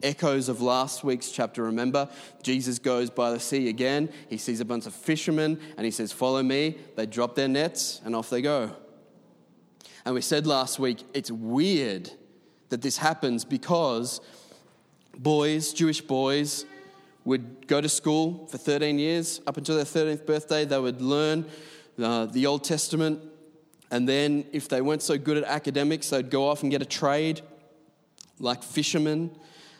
Echoes 0.02 0.50
of 0.50 0.62
last 0.62 1.02
week's 1.02 1.32
chapter, 1.32 1.64
remember? 1.64 2.10
Jesus 2.42 2.78
goes 2.78 3.10
by 3.10 3.32
the 3.32 3.40
sea 3.40 3.70
again. 3.70 4.10
He 4.30 4.36
sees 4.36 4.60
a 4.60 4.66
bunch 4.66 4.86
of 4.86 4.94
fishermen, 4.94 5.62
and 5.78 5.86
he 5.86 5.92
says, 5.92 6.12
Follow 6.12 6.44
me. 6.44 6.78
They 6.98 7.06
drop 7.06 7.36
their 7.36 7.48
nets, 7.48 8.02
and 8.04 8.14
off 8.14 8.30
they 8.30 8.42
go. 8.42 8.76
And 10.04 10.14
we 10.14 10.20
said 10.20 10.46
last 10.46 10.78
week, 10.78 11.06
it's 11.14 11.32
weird 11.32 12.12
that 12.74 12.82
this 12.82 12.98
happens 12.98 13.46
because 13.46 14.20
boys, 15.16 15.74
Jewish 15.74 16.02
boys, 16.02 16.66
would 17.24 17.68
go 17.68 17.80
to 17.80 17.88
school 17.88 18.48
for 18.48 18.58
13 18.58 18.98
years. 18.98 19.42
Up 19.46 19.58
until 19.58 19.76
their 19.76 19.86
13th 19.86 20.26
birthday, 20.26 20.66
they 20.66 20.80
would 20.80 21.00
learn 21.00 21.46
uh, 22.02 22.26
the 22.26 22.48
Old 22.48 22.64
Testament. 22.64 23.20
And 23.92 24.10
then, 24.10 24.46
if 24.54 24.70
they 24.70 24.82
weren't 24.82 25.04
so 25.04 25.20
good 25.20 25.38
at 25.38 25.44
academics, 25.44 26.10
they'd 26.10 26.32
go 26.32 26.50
off 26.50 26.64
and 26.64 26.72
get 26.72 26.82
a 26.82 26.86
trade, 26.86 27.42
like 28.40 28.64
fishermen. 28.64 29.30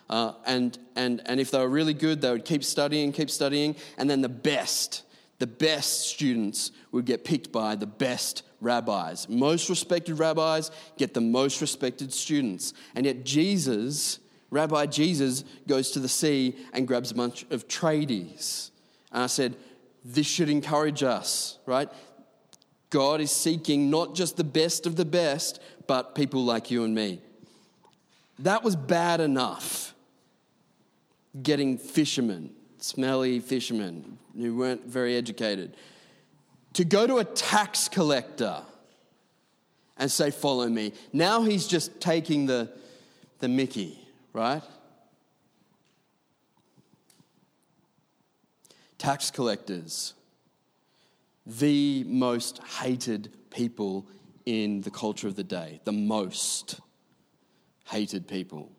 Uh, 0.08 0.34
and, 0.46 0.78
and, 0.96 1.24
and 1.26 1.40
if 1.40 1.50
they 1.50 1.58
were 1.58 1.70
really 1.70 1.96
good, 1.96 2.22
they 2.22 2.30
would 2.30 2.46
keep 2.46 2.64
studying, 2.64 3.12
keep 3.12 3.32
studying. 3.32 3.76
And 3.98 4.08
then 4.08 4.22
the 4.22 4.30
best, 4.30 5.02
the 5.40 5.48
best 5.48 6.10
students 6.10 6.72
would 6.92 7.06
get 7.06 7.26
picked 7.26 7.52
by 7.52 7.74
the 7.74 7.88
best 7.88 8.44
rabbis. 8.64 9.28
Most 9.30 9.70
respected 9.70 10.20
rabbis 10.20 10.72
get 10.98 11.14
the 11.14 11.22
most 11.22 11.62
respected 11.62 12.14
students. 12.14 12.74
And 12.96 13.06
yet, 13.06 13.24
Jesus, 13.24 14.20
Rabbi 14.50 14.86
Jesus, 14.88 15.44
goes 15.68 15.92
to 15.92 16.00
the 16.00 16.10
sea 16.10 16.56
and 16.74 16.88
grabs 16.88 17.12
a 17.12 17.16
bunch 17.16 17.46
of 17.52 17.68
tradies. 17.68 18.72
And 19.12 19.24
I 19.24 19.28
said, 19.28 19.56
this 20.06 20.28
should 20.28 20.50
encourage 20.50 21.04
us, 21.04 21.60
right? 21.66 21.90
God 22.90 23.22
is 23.22 23.32
seeking 23.32 23.90
not 23.90 24.16
just 24.16 24.38
the 24.38 24.44
best 24.44 24.86
of 24.86 24.96
the 24.96 25.06
best, 25.06 25.60
but 25.88 26.16
people 26.16 26.44
like 26.44 26.70
you 26.70 26.84
and 26.84 26.94
me. 26.94 27.22
That 28.40 28.64
was 28.64 28.76
bad 28.76 29.22
enough. 29.22 29.94
Getting 31.42 31.78
fishermen, 31.78 32.52
smelly 32.78 33.40
fishermen 33.40 34.20
who 34.38 34.56
weren't 34.56 34.86
very 34.86 35.16
educated 35.16 35.76
to 36.74 36.84
go 36.84 37.08
to 37.08 37.18
a 37.18 37.24
tax 37.24 37.88
collector 37.88 38.62
and 39.98 40.12
say, 40.12 40.32
Follow 40.32 40.68
me. 40.68 40.94
Now 41.12 41.44
he's 41.44 41.68
just 41.68 42.02
taking 42.02 42.46
the, 42.46 42.72
the 43.40 43.48
Mickey, 43.48 43.98
right? 44.34 44.64
Tax 48.98 49.32
collectors, 49.32 50.14
the 51.46 52.04
most 52.06 52.60
hated 52.80 53.30
people 53.50 54.08
in 54.46 54.82
the 54.82 54.92
culture 54.92 55.28
of 55.28 55.36
the 55.36 55.44
day, 55.44 55.82
the 55.84 55.92
most 55.92 56.80
hated 57.86 58.28
people. 58.28 58.72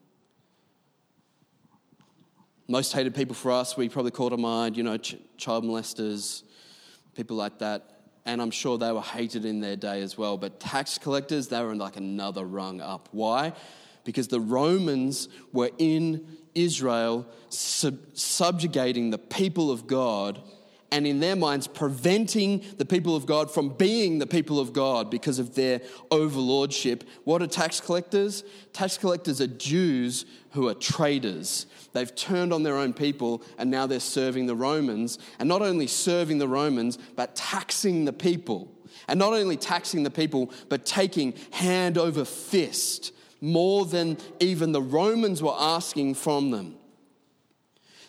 Most 2.66 2.94
hated 2.94 3.14
people 3.14 3.34
for 3.34 3.52
us, 3.52 3.76
we 3.76 3.90
probably 3.90 4.10
call 4.10 4.30
to 4.30 4.38
mind, 4.38 4.76
you 4.76 4.82
know, 4.82 4.96
ch- 4.96 5.16
child 5.36 5.64
molesters, 5.64 6.42
people 7.14 7.36
like 7.36 7.58
that. 7.58 7.90
And 8.26 8.40
I'm 8.40 8.50
sure 8.50 8.78
they 8.78 8.90
were 8.90 9.02
hated 9.02 9.44
in 9.44 9.60
their 9.60 9.76
day 9.76 10.02
as 10.02 10.16
well. 10.16 10.38
But 10.38 10.58
tax 10.58 10.98
collectors, 10.98 11.48
they 11.48 11.62
were 11.62 11.72
in 11.72 11.78
like 11.78 11.96
another 11.96 12.44
rung 12.44 12.80
up. 12.80 13.08
Why? 13.12 13.52
Because 14.04 14.28
the 14.28 14.40
Romans 14.40 15.28
were 15.52 15.70
in 15.78 16.26
Israel 16.54 17.26
sub- 17.48 17.98
subjugating 18.14 19.10
the 19.10 19.18
people 19.18 19.70
of 19.70 19.86
God 19.86 20.40
and 20.94 21.08
in 21.08 21.18
their 21.18 21.34
minds 21.34 21.66
preventing 21.66 22.64
the 22.78 22.84
people 22.84 23.16
of 23.16 23.26
God 23.26 23.50
from 23.50 23.70
being 23.70 24.20
the 24.20 24.28
people 24.28 24.60
of 24.60 24.72
God 24.72 25.10
because 25.10 25.40
of 25.40 25.56
their 25.56 25.80
overlordship. 26.12 27.02
What 27.24 27.42
are 27.42 27.48
tax 27.48 27.80
collectors? 27.80 28.44
Tax 28.72 28.96
collectors 28.96 29.40
are 29.40 29.48
Jews 29.48 30.24
who 30.52 30.68
are 30.68 30.74
traitors. 30.74 31.66
They've 31.94 32.14
turned 32.14 32.52
on 32.52 32.62
their 32.62 32.76
own 32.76 32.92
people 32.92 33.42
and 33.58 33.72
now 33.72 33.88
they're 33.88 33.98
serving 33.98 34.46
the 34.46 34.54
Romans. 34.54 35.18
And 35.40 35.48
not 35.48 35.62
only 35.62 35.88
serving 35.88 36.38
the 36.38 36.46
Romans, 36.46 36.96
but 37.16 37.34
taxing 37.34 38.04
the 38.04 38.12
people. 38.12 38.70
And 39.08 39.18
not 39.18 39.32
only 39.32 39.56
taxing 39.56 40.04
the 40.04 40.12
people, 40.12 40.52
but 40.68 40.86
taking 40.86 41.34
hand 41.50 41.98
over 41.98 42.24
fist 42.24 43.12
more 43.40 43.84
than 43.84 44.16
even 44.38 44.70
the 44.70 44.80
Romans 44.80 45.42
were 45.42 45.56
asking 45.58 46.14
from 46.14 46.52
them. 46.52 46.76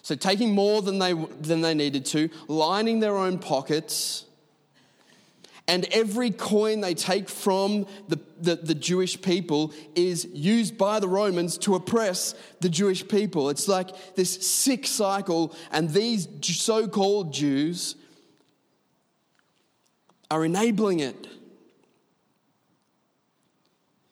So, 0.05 0.13
taking 0.13 0.53
more 0.53 0.83
than 0.83 0.99
they, 0.99 1.13
than 1.13 1.61
they 1.61 1.73
needed 1.73 2.05
to, 2.05 2.29
lining 2.47 2.99
their 2.99 3.17
own 3.17 3.39
pockets, 3.39 4.25
And 5.67 5.85
every 5.85 6.29
coin 6.29 6.81
they 6.81 6.93
take 6.93 7.27
from 7.27 7.87
the, 8.07 8.19
the, 8.39 8.55
the, 8.57 8.75
Jewish 8.75 9.19
people 9.19 9.73
is 9.95 10.25
used 10.31 10.77
by 10.77 10.99
the 10.99 11.07
Romans 11.07 11.57
to 11.57 11.73
oppress 11.73 12.35
the 12.61 12.69
Jewish 12.69 13.07
people. 13.07 13.49
It's 13.49 13.67
like 13.67 14.13
this 14.13 14.47
sick 14.47 14.85
cycle, 14.85 15.55
and 15.71 15.89
these 15.89 16.27
so 16.43 16.87
called 16.87 17.33
Jews 17.33 17.95
are 20.29 20.45
enabling 20.45 20.99
it. 20.99 21.27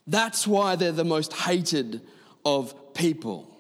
That's 0.07 0.47
why 0.47 0.75
they're 0.75 0.91
the 0.91 1.05
most 1.05 1.33
hated 1.33 2.01
of 2.43 2.95
people. 2.95 3.52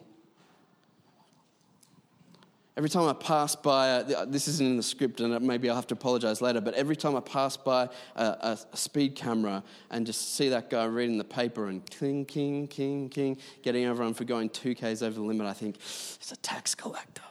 Every 2.75 2.89
time 2.89 3.07
I 3.07 3.13
pass 3.13 3.55
by, 3.55 3.91
uh, 3.91 4.09
uh, 4.09 4.25
this 4.25 4.47
isn't 4.47 4.65
in 4.65 4.77
the 4.77 4.83
script 4.83 5.21
and 5.21 5.31
uh, 5.33 5.39
maybe 5.39 5.69
I'll 5.69 5.75
have 5.75 5.85
to 5.87 5.93
apologize 5.93 6.41
later, 6.41 6.59
but 6.59 6.73
every 6.73 6.95
time 6.95 7.15
I 7.15 7.19
pass 7.19 7.55
by 7.55 7.83
uh, 8.15 8.35
a, 8.41 8.57
a, 8.71 8.77
speed 8.77 9.15
camera 9.15 9.63
and 9.91 10.07
just 10.07 10.35
see 10.35 10.49
that 10.49 10.71
guy 10.71 10.85
reading 10.85 11.19
the 11.19 11.23
paper 11.23 11.67
and 11.67 11.85
king, 11.85 12.25
king, 12.25 12.67
king, 12.67 13.09
king, 13.09 13.37
getting 13.61 13.85
everyone 13.85 14.15
for 14.15 14.23
going 14.23 14.49
2Ks 14.49 15.03
over 15.03 15.13
the 15.13 15.21
limit, 15.21 15.45
I 15.45 15.53
think, 15.53 15.79
he's 15.79 16.31
a 16.31 16.35
tax 16.37 16.73
collector. 16.73 17.21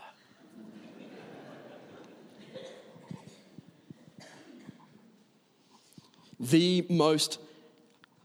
the 6.42 6.84
most 6.90 7.38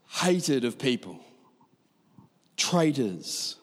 hated 0.08 0.65
of 0.65 0.80
people, 0.80 1.19
traitors. 2.58 3.56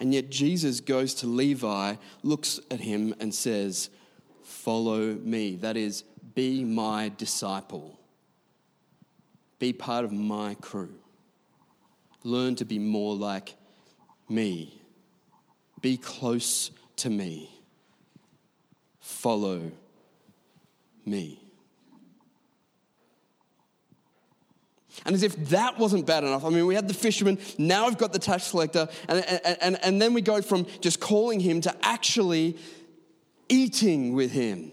And 0.00 0.14
yet 0.14 0.30
Jesus 0.30 0.80
goes 0.80 1.12
to 1.14 1.26
Levi, 1.26 1.96
looks 2.22 2.58
at 2.70 2.80
him, 2.80 3.14
and 3.20 3.34
says, 3.34 3.90
Follow 4.42 5.14
me. 5.14 5.56
That 5.56 5.76
is, 5.76 6.02
be 6.34 6.64
my 6.64 7.12
disciple. 7.16 7.98
Be 9.58 9.74
part 9.74 10.06
of 10.06 10.12
my 10.12 10.54
crew. 10.54 10.94
Learn 12.24 12.56
to 12.56 12.64
be 12.64 12.78
more 12.78 13.14
like 13.14 13.54
me. 14.28 14.80
Be 15.82 15.98
close 15.98 16.70
to 16.96 17.10
me. 17.10 17.50
Follow 19.00 19.70
me. 21.04 21.49
And 25.04 25.14
as 25.14 25.22
if 25.22 25.36
that 25.50 25.78
wasn't 25.78 26.06
bad 26.06 26.24
enough, 26.24 26.44
I 26.44 26.50
mean, 26.50 26.66
we 26.66 26.74
had 26.74 26.88
the 26.88 26.94
fisherman, 26.94 27.38
now 27.58 27.86
we've 27.86 27.98
got 27.98 28.12
the 28.12 28.18
tax 28.18 28.50
collector, 28.50 28.88
and, 29.08 29.24
and, 29.24 29.58
and, 29.60 29.84
and 29.84 30.02
then 30.02 30.14
we 30.14 30.20
go 30.20 30.42
from 30.42 30.66
just 30.80 31.00
calling 31.00 31.40
him 31.40 31.60
to 31.62 31.74
actually 31.82 32.56
eating 33.48 34.14
with 34.14 34.32
him. 34.32 34.72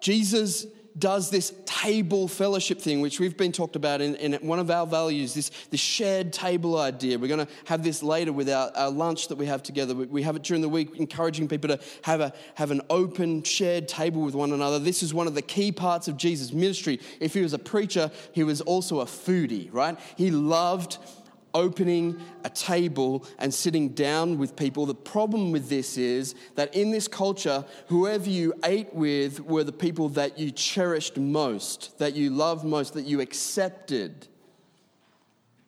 Jesus 0.00 0.66
does 0.98 1.30
this 1.30 1.54
table 1.64 2.28
fellowship 2.28 2.78
thing, 2.80 3.00
which 3.00 3.18
we've 3.18 3.36
been 3.36 3.52
talked 3.52 3.76
about 3.76 4.00
in, 4.00 4.14
in 4.16 4.34
one 4.46 4.58
of 4.58 4.70
our 4.70 4.86
values, 4.86 5.34
this, 5.34 5.50
this 5.70 5.80
shared 5.80 6.32
table 6.32 6.78
idea. 6.78 7.18
We're 7.18 7.28
going 7.28 7.46
to 7.46 7.52
have 7.64 7.82
this 7.82 8.02
later 8.02 8.32
with 8.32 8.48
our, 8.50 8.70
our 8.74 8.90
lunch 8.90 9.28
that 9.28 9.36
we 9.36 9.46
have 9.46 9.62
together. 9.62 9.94
We 9.94 10.22
have 10.22 10.36
it 10.36 10.42
during 10.42 10.62
the 10.62 10.68
week, 10.68 10.96
encouraging 10.96 11.48
people 11.48 11.68
to 11.76 11.80
have, 12.02 12.20
a, 12.20 12.32
have 12.54 12.70
an 12.70 12.82
open, 12.90 13.42
shared 13.42 13.88
table 13.88 14.22
with 14.22 14.34
one 14.34 14.52
another. 14.52 14.78
This 14.78 15.02
is 15.02 15.14
one 15.14 15.26
of 15.26 15.34
the 15.34 15.42
key 15.42 15.72
parts 15.72 16.08
of 16.08 16.16
Jesus' 16.16 16.52
ministry. 16.52 17.00
If 17.20 17.34
he 17.34 17.40
was 17.40 17.52
a 17.52 17.58
preacher, 17.58 18.10
he 18.32 18.44
was 18.44 18.60
also 18.60 19.00
a 19.00 19.06
foodie, 19.06 19.68
right? 19.72 19.98
He 20.16 20.30
loved 20.30 20.98
opening 21.54 22.20
a 22.44 22.50
table 22.50 23.26
and 23.38 23.52
sitting 23.52 23.90
down 23.90 24.38
with 24.38 24.56
people. 24.56 24.86
The 24.86 24.94
problem 24.94 25.52
with 25.52 25.68
this 25.68 25.96
is 25.96 26.34
that 26.54 26.74
in 26.74 26.90
this 26.90 27.08
culture, 27.08 27.64
whoever 27.88 28.28
you 28.28 28.54
ate 28.64 28.92
with 28.94 29.40
were 29.40 29.64
the 29.64 29.72
people 29.72 30.08
that 30.10 30.38
you 30.38 30.50
cherished 30.50 31.16
most, 31.16 31.98
that 31.98 32.14
you 32.14 32.30
loved 32.30 32.64
most, 32.64 32.94
that 32.94 33.04
you 33.04 33.20
accepted. 33.20 34.28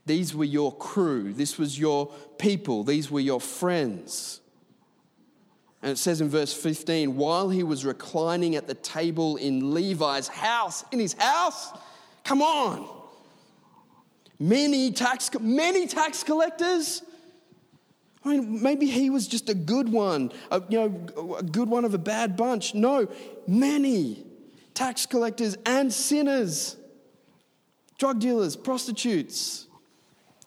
These 0.07 0.35
were 0.35 0.45
your 0.45 0.75
crew, 0.77 1.33
this 1.33 1.59
was 1.59 1.79
your 1.79 2.13
people, 2.39 2.85
these 2.85 3.11
were 3.11 3.21
your 3.21 3.41
friends. 3.41 4.41
And 5.83 5.93
it 5.93 5.99
says 5.99 6.21
in 6.23 6.31
verse 6.31 6.53
15, 6.53 7.15
while 7.15 7.51
he 7.51 7.63
was 7.63 7.85
reclining 7.85 8.57
at 8.57 8.67
the 8.67 8.75
table 8.75 9.37
in 9.37 9.75
Levi's 9.75 10.29
house, 10.29 10.83
in 10.93 10.99
his 10.99 11.13
house, 11.13 11.73
come 12.25 12.41
on 12.41 12.94
many 14.45 14.93
tax, 14.93 15.31
many 15.41 15.87
tax 15.87 16.23
collectors. 16.23 17.03
I 18.25 18.31
mean, 18.31 18.63
maybe 18.63 18.87
he 18.87 19.11
was 19.11 19.27
just 19.27 19.49
a 19.49 19.55
good 19.55 19.89
one, 19.89 20.33
a, 20.51 20.63
you 20.69 20.79
know, 20.79 21.37
a 21.39 21.43
good 21.43 21.69
one 21.69 21.85
of 21.85 21.95
a 21.95 21.99
bad 21.99 22.37
bunch. 22.37 22.75
No, 22.75 23.09
many 23.47 24.25
tax 24.75 25.07
collectors 25.07 25.57
and 25.65 25.93
sinners, 25.93 26.77
drug 27.99 28.21
dealers, 28.21 28.55
prostitutes, 28.55 29.67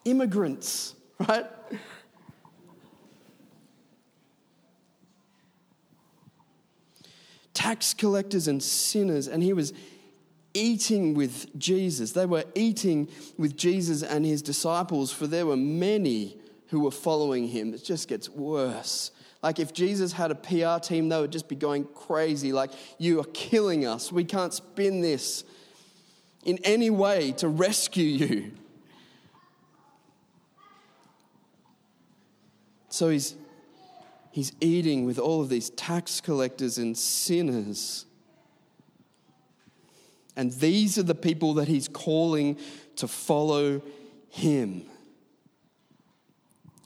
immigrants, 0.05 0.95
right? 1.27 1.45
Tax 7.53 7.95
collectors 7.95 8.47
and 8.47 8.61
sinners, 8.61 9.27
and 9.27 9.41
he 9.41 9.53
was 9.53 9.73
eating 10.57 11.13
with 11.13 11.57
Jesus. 11.59 12.11
They 12.13 12.25
were 12.25 12.43
eating 12.55 13.07
with 13.37 13.55
Jesus 13.55 14.01
and 14.01 14.25
his 14.25 14.41
disciples, 14.41 15.11
for 15.11 15.27
there 15.27 15.45
were 15.45 15.57
many 15.57 16.37
who 16.67 16.81
were 16.81 16.91
following 16.91 17.47
him. 17.47 17.73
It 17.73 17.83
just 17.83 18.07
gets 18.07 18.27
worse. 18.29 19.11
Like 19.43 19.59
if 19.59 19.71
Jesus 19.71 20.11
had 20.11 20.31
a 20.31 20.35
PR 20.35 20.79
team, 20.85 21.09
they 21.09 21.21
would 21.21 21.31
just 21.31 21.47
be 21.47 21.55
going 21.55 21.85
crazy. 21.85 22.51
Like, 22.51 22.71
you 22.97 23.19
are 23.19 23.27
killing 23.33 23.85
us. 23.85 24.11
We 24.11 24.23
can't 24.23 24.53
spin 24.53 25.01
this 25.01 25.43
in 26.43 26.59
any 26.63 26.89
way 26.89 27.33
to 27.33 27.47
rescue 27.47 28.05
you. 28.05 28.51
So 32.89 33.09
he's, 33.09 33.35
he's 34.31 34.53
eating 34.59 35.05
with 35.05 35.19
all 35.19 35.41
of 35.41 35.49
these 35.49 35.69
tax 35.69 36.19
collectors 36.19 36.79
and 36.79 36.97
sinners. 36.97 38.05
And 40.37 40.53
these 40.53 40.97
are 40.97 41.03
the 41.03 41.15
people 41.15 41.55
that 41.55 41.67
he's 41.67 41.89
calling 41.89 42.57
to 42.95 43.07
follow 43.07 43.81
him. 44.29 44.85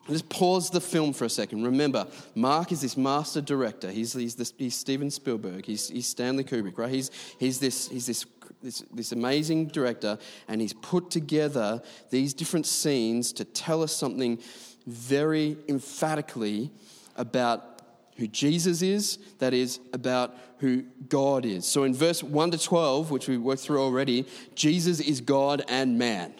Let's 0.07 0.23
pause 0.23 0.69
the 0.69 0.81
film 0.81 1.13
for 1.13 1.25
a 1.25 1.29
second. 1.29 1.63
Remember, 1.63 2.07
Mark 2.33 2.71
is 2.71 2.81
this 2.81 2.97
master 2.97 3.39
director. 3.39 3.91
He's, 3.91 4.13
he's, 4.13 4.35
this, 4.35 4.53
he's 4.57 4.75
Steven 4.75 5.11
Spielberg. 5.11 5.65
He's, 5.65 5.89
he's 5.89 6.07
Stanley 6.07 6.43
Kubrick, 6.43 6.77
right? 6.77 6.89
He's, 6.89 7.11
he's, 7.37 7.59
this, 7.59 7.87
he's 7.87 8.07
this, 8.07 8.25
this, 8.63 8.83
this 8.93 9.11
amazing 9.11 9.67
director, 9.67 10.17
and 10.47 10.59
he's 10.59 10.73
put 10.73 11.11
together 11.11 11.81
these 12.09 12.33
different 12.33 12.65
scenes 12.65 13.31
to 13.33 13.45
tell 13.45 13.83
us 13.83 13.95
something 13.95 14.39
very 14.87 15.57
emphatically 15.69 16.71
about 17.15 17.70
who 18.17 18.27
Jesus 18.27 18.81
is, 18.81 19.17
that 19.39 19.53
is, 19.53 19.79
about 19.93 20.35
who 20.59 20.83
God 21.09 21.45
is. 21.45 21.65
So 21.65 21.83
in 21.83 21.93
verse 21.93 22.23
1 22.23 22.51
to 22.51 22.57
12, 22.57 23.11
which 23.11 23.27
we 23.27 23.37
worked 23.37 23.61
through 23.61 23.81
already, 23.81 24.27
Jesus 24.55 24.99
is 24.99 25.21
God 25.21 25.63
and 25.67 25.97
man. 25.97 26.33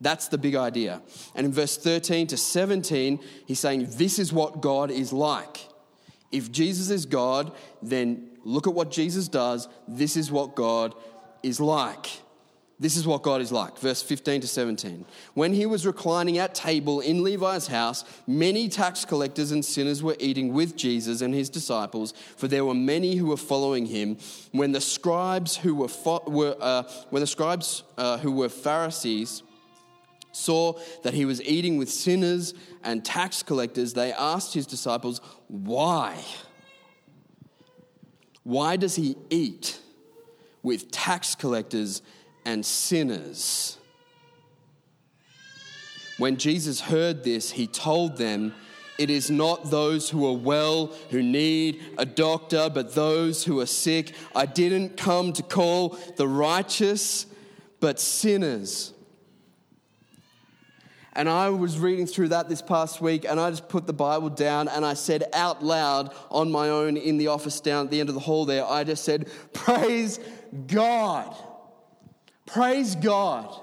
That's 0.00 0.28
the 0.28 0.38
big 0.38 0.54
idea. 0.54 1.02
And 1.34 1.46
in 1.46 1.52
verse 1.52 1.76
13 1.76 2.26
to 2.28 2.36
17, 2.36 3.18
he's 3.46 3.60
saying, 3.60 3.88
This 3.92 4.18
is 4.18 4.32
what 4.32 4.60
God 4.60 4.90
is 4.90 5.12
like. 5.12 5.68
If 6.30 6.52
Jesus 6.52 6.90
is 6.90 7.06
God, 7.06 7.52
then 7.82 8.28
look 8.44 8.66
at 8.66 8.74
what 8.74 8.90
Jesus 8.90 9.28
does. 9.28 9.68
This 9.88 10.16
is 10.16 10.30
what 10.30 10.54
God 10.54 10.94
is 11.42 11.60
like. 11.60 12.10
This 12.78 12.96
is 12.96 13.06
what 13.06 13.22
God 13.22 13.40
is 13.40 13.50
like. 13.50 13.78
Verse 13.78 14.02
15 14.02 14.42
to 14.42 14.46
17. 14.46 15.06
When 15.32 15.54
he 15.54 15.64
was 15.64 15.86
reclining 15.86 16.36
at 16.36 16.54
table 16.54 17.00
in 17.00 17.22
Levi's 17.22 17.68
house, 17.68 18.04
many 18.26 18.68
tax 18.68 19.06
collectors 19.06 19.50
and 19.50 19.64
sinners 19.64 20.02
were 20.02 20.16
eating 20.18 20.52
with 20.52 20.76
Jesus 20.76 21.22
and 21.22 21.32
his 21.32 21.48
disciples, 21.48 22.12
for 22.36 22.48
there 22.48 22.66
were 22.66 22.74
many 22.74 23.16
who 23.16 23.26
were 23.26 23.38
following 23.38 23.86
him. 23.86 24.18
When 24.52 24.72
the 24.72 24.82
scribes 24.82 25.56
who 25.56 25.74
were, 25.74 25.88
were 26.26 26.56
uh, 26.60 26.82
when 27.08 27.20
the 27.20 27.26
scribes 27.26 27.82
uh, 27.96 28.18
who 28.18 28.32
were 28.32 28.50
Pharisees 28.50 29.42
saw 30.32 30.74
that 31.02 31.14
he 31.14 31.24
was 31.24 31.40
eating 31.44 31.78
with 31.78 31.88
sinners 31.88 32.52
and 32.84 33.02
tax 33.02 33.42
collectors, 33.42 33.94
they 33.94 34.12
asked 34.12 34.52
his 34.52 34.66
disciples, 34.66 35.22
"Why? 35.48 36.22
Why 38.42 38.76
does 38.76 38.96
he 38.96 39.16
eat 39.30 39.80
with 40.62 40.90
tax 40.90 41.34
collectors?" 41.34 42.02
And 42.46 42.64
sinners. 42.64 43.76
When 46.16 46.38
Jesus 46.38 46.80
heard 46.80 47.24
this, 47.24 47.50
he 47.50 47.66
told 47.66 48.16
them, 48.16 48.54
It 48.96 49.10
is 49.10 49.30
not 49.30 49.70
those 49.70 50.08
who 50.08 50.26
are 50.26 50.36
well 50.36 50.94
who 51.10 51.22
need 51.22 51.82
a 51.98 52.06
doctor, 52.06 52.70
but 52.72 52.94
those 52.94 53.44
who 53.44 53.60
are 53.60 53.66
sick. 53.66 54.14
I 54.34 54.46
didn't 54.46 54.96
come 54.96 55.34
to 55.34 55.42
call 55.42 55.98
the 56.16 56.26
righteous, 56.26 57.26
but 57.80 58.00
sinners. 58.00 58.94
And 61.12 61.28
I 61.28 61.48
was 61.48 61.78
reading 61.78 62.06
through 62.06 62.28
that 62.28 62.48
this 62.48 62.62
past 62.62 63.00
week, 63.00 63.24
and 63.26 63.40
I 63.40 63.50
just 63.50 63.68
put 63.68 63.86
the 63.86 63.94
Bible 63.94 64.28
down 64.28 64.68
and 64.68 64.84
I 64.84 64.94
said 64.94 65.24
out 65.32 65.64
loud 65.64 66.14
on 66.30 66.52
my 66.52 66.68
own 66.68 66.96
in 66.96 67.16
the 67.16 67.28
office 67.28 67.58
down 67.58 67.86
at 67.86 67.90
the 67.90 68.00
end 68.00 68.10
of 68.10 68.14
the 68.14 68.20
hall 68.20 68.44
there, 68.44 68.64
I 68.64 68.84
just 68.84 69.02
said, 69.02 69.28
Praise 69.52 70.20
God. 70.66 71.34
Praise 72.46 72.94
God 72.94 73.54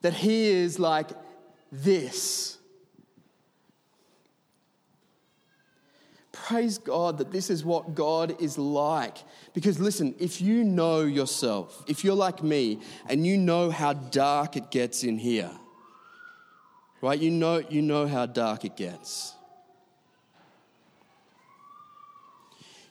that 0.00 0.14
He 0.14 0.46
is 0.46 0.78
like 0.78 1.10
this. 1.70 2.58
Praise 6.32 6.78
God 6.78 7.18
that 7.18 7.30
this 7.30 7.50
is 7.50 7.62
what 7.62 7.94
God 7.94 8.40
is 8.40 8.56
like. 8.56 9.18
Because 9.52 9.78
listen, 9.78 10.14
if 10.18 10.40
you 10.40 10.64
know 10.64 11.00
yourself, 11.02 11.84
if 11.86 12.04
you're 12.04 12.14
like 12.14 12.42
me 12.42 12.80
and 13.06 13.26
you 13.26 13.36
know 13.36 13.70
how 13.70 13.92
dark 13.92 14.56
it 14.56 14.70
gets 14.70 15.04
in 15.04 15.18
here, 15.18 15.50
right? 17.02 17.18
You 17.18 17.30
know, 17.30 17.62
you 17.68 17.82
know 17.82 18.06
how 18.06 18.24
dark 18.24 18.64
it 18.64 18.76
gets. 18.76 19.34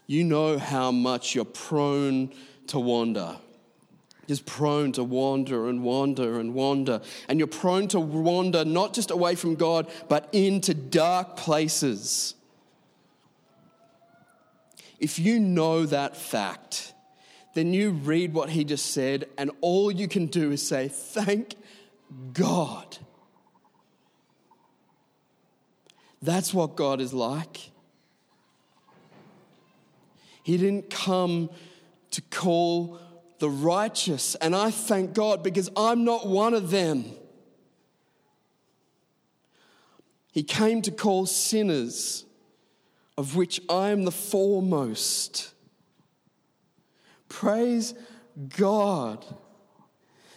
You 0.06 0.24
know 0.24 0.60
how 0.60 0.92
much 0.92 1.34
you're 1.34 1.44
prone 1.44 2.34
to 2.68 2.80
wander. 2.80 3.38
Just 4.28 4.46
prone 4.46 4.92
to 4.94 5.04
wander 5.04 5.70
and 5.70 5.84
wander 5.84 6.40
and 6.40 6.54
wander. 6.54 7.02
And 7.30 7.40
you're 7.40 7.48
prone 7.48 7.88
to 7.90 8.00
wander 8.00 8.66
not 8.66 8.94
just 8.94 9.10
away 9.10 9.36
from 9.36 9.56
God, 9.56 9.90
but 10.10 10.28
into 10.34 10.74
dark 10.74 11.38
places. 11.38 12.36
If 15.00 15.18
you 15.18 15.40
know 15.40 15.86
that 15.86 16.18
fact, 16.18 16.94
then 17.54 17.74
you 17.74 17.92
read 17.92 18.34
what 18.34 18.50
he 18.50 18.64
just 18.64 18.92
said, 18.92 19.30
and 19.38 19.50
all 19.62 19.92
you 19.92 20.08
can 20.08 20.26
do 20.26 20.52
is 20.52 20.66
say, 20.66 20.90
Thank 20.90 21.56
God. 22.34 22.98
That's 26.22 26.54
what 26.54 26.76
God 26.76 27.00
is 27.00 27.14
like. 27.14 27.72
He 30.44 30.58
didn't 30.58 30.90
come 30.90 31.50
to 32.12 32.22
call 32.22 33.00
the 33.40 33.50
righteous, 33.50 34.36
and 34.36 34.56
I 34.56 34.72
thank 34.72 35.14
God 35.14 35.44
because 35.44 35.70
I'm 35.76 36.04
not 36.04 36.28
one 36.28 36.54
of 36.54 36.72
them. 36.72 37.06
He 40.32 40.44
came 40.44 40.82
to 40.84 40.92
call 40.92 41.26
sinners, 41.26 42.26
of 43.18 43.36
which 43.36 43.60
I 43.70 43.90
am 43.90 44.04
the 44.06 44.12
foremost. 44.12 45.54
Praise 47.30 47.94
God 48.56 49.26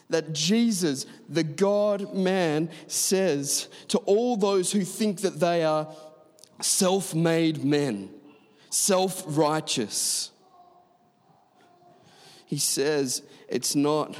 that 0.08 0.32
Jesus, 0.32 1.06
the 1.28 1.44
God 1.44 2.14
man, 2.14 2.70
says 2.86 3.68
to 3.88 3.98
all 3.98 4.36
those 4.36 4.72
who 4.72 4.82
think 4.84 5.20
that 5.20 5.38
they 5.40 5.64
are 5.64 5.94
self 6.60 7.14
made 7.14 7.64
men, 7.64 8.10
self 8.70 9.22
righteous. 9.26 10.30
He 12.50 12.58
says 12.58 13.22
it's 13.48 13.76
not 13.76 14.18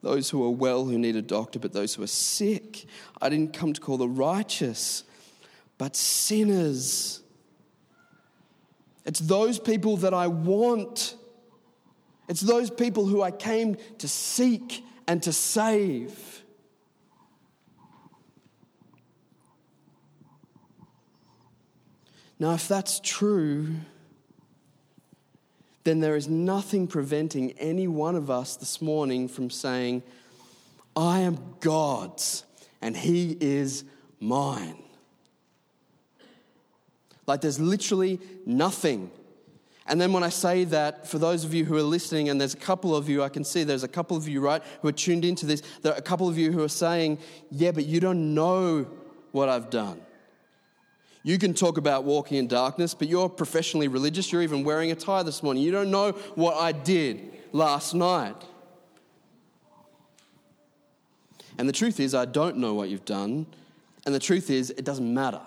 those 0.00 0.30
who 0.30 0.42
are 0.42 0.50
well 0.50 0.86
who 0.86 0.98
need 0.98 1.16
a 1.16 1.20
doctor, 1.20 1.58
but 1.58 1.74
those 1.74 1.94
who 1.94 2.02
are 2.02 2.06
sick. 2.06 2.86
I 3.20 3.28
didn't 3.28 3.52
come 3.52 3.74
to 3.74 3.80
call 3.80 3.98
the 3.98 4.08
righteous, 4.08 5.04
but 5.76 5.94
sinners. 5.94 7.20
It's 9.04 9.20
those 9.20 9.58
people 9.58 9.98
that 9.98 10.14
I 10.14 10.28
want. 10.28 11.14
It's 12.26 12.40
those 12.40 12.70
people 12.70 13.04
who 13.04 13.20
I 13.20 13.30
came 13.30 13.76
to 13.98 14.08
seek 14.08 14.82
and 15.06 15.22
to 15.24 15.32
save. 15.34 16.42
Now, 22.38 22.54
if 22.54 22.66
that's 22.66 22.98
true, 23.00 23.74
then 25.88 26.00
there 26.00 26.16
is 26.16 26.28
nothing 26.28 26.86
preventing 26.86 27.52
any 27.52 27.88
one 27.88 28.14
of 28.14 28.30
us 28.30 28.56
this 28.56 28.82
morning 28.82 29.26
from 29.26 29.50
saying, 29.50 30.02
I 30.94 31.20
am 31.20 31.38
God's 31.60 32.44
and 32.80 32.96
He 32.96 33.36
is 33.40 33.84
mine. 34.20 34.82
Like 37.26 37.40
there's 37.40 37.58
literally 37.58 38.20
nothing 38.46 39.10
and 39.88 39.98
then 39.98 40.12
when 40.12 40.22
I 40.22 40.28
say 40.28 40.64
that, 40.64 41.08
for 41.08 41.18
those 41.18 41.44
of 41.44 41.54
you 41.54 41.64
who 41.64 41.74
are 41.74 41.82
listening, 41.82 42.28
and 42.28 42.38
there's 42.38 42.52
a 42.52 42.58
couple 42.58 42.94
of 42.94 43.08
you, 43.08 43.22
I 43.22 43.30
can 43.30 43.42
see 43.42 43.64
there's 43.64 43.84
a 43.84 43.88
couple 43.88 44.18
of 44.18 44.28
you, 44.28 44.42
right, 44.42 44.62
who 44.82 44.88
are 44.88 44.92
tuned 44.92 45.24
into 45.24 45.46
this, 45.46 45.62
there 45.80 45.94
are 45.94 45.98
a 45.98 46.02
couple 46.02 46.28
of 46.28 46.36
you 46.36 46.52
who 46.52 46.62
are 46.62 46.68
saying, 46.68 47.18
Yeah, 47.50 47.70
but 47.70 47.86
you 47.86 47.98
don't 47.98 48.34
know 48.34 48.86
what 49.32 49.48
I've 49.48 49.70
done. 49.70 50.02
You 51.28 51.36
can 51.36 51.52
talk 51.52 51.76
about 51.76 52.04
walking 52.04 52.38
in 52.38 52.46
darkness, 52.46 52.94
but 52.94 53.06
you're 53.06 53.28
professionally 53.28 53.86
religious. 53.86 54.32
You're 54.32 54.40
even 54.40 54.64
wearing 54.64 54.92
a 54.92 54.94
tie 54.94 55.22
this 55.22 55.42
morning. 55.42 55.62
You 55.62 55.70
don't 55.70 55.90
know 55.90 56.12
what 56.36 56.56
I 56.56 56.72
did 56.72 57.20
last 57.52 57.92
night. 57.92 58.46
And 61.58 61.68
the 61.68 61.72
truth 61.74 62.00
is, 62.00 62.14
I 62.14 62.24
don't 62.24 62.56
know 62.56 62.72
what 62.72 62.88
you've 62.88 63.04
done. 63.04 63.44
And 64.06 64.14
the 64.14 64.18
truth 64.18 64.48
is, 64.48 64.70
it 64.70 64.86
doesn't 64.86 65.12
matter. 65.12 65.42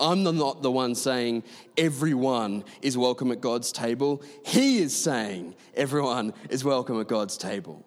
I'm 0.00 0.24
not 0.24 0.62
the 0.62 0.72
one 0.72 0.96
saying 0.96 1.44
everyone 1.78 2.64
is 2.82 2.98
welcome 2.98 3.30
at 3.30 3.40
God's 3.40 3.70
table. 3.70 4.20
He 4.44 4.78
is 4.78 5.00
saying 5.00 5.54
everyone 5.76 6.34
is 6.50 6.64
welcome 6.64 7.00
at 7.00 7.06
God's 7.06 7.36
table. 7.36 7.85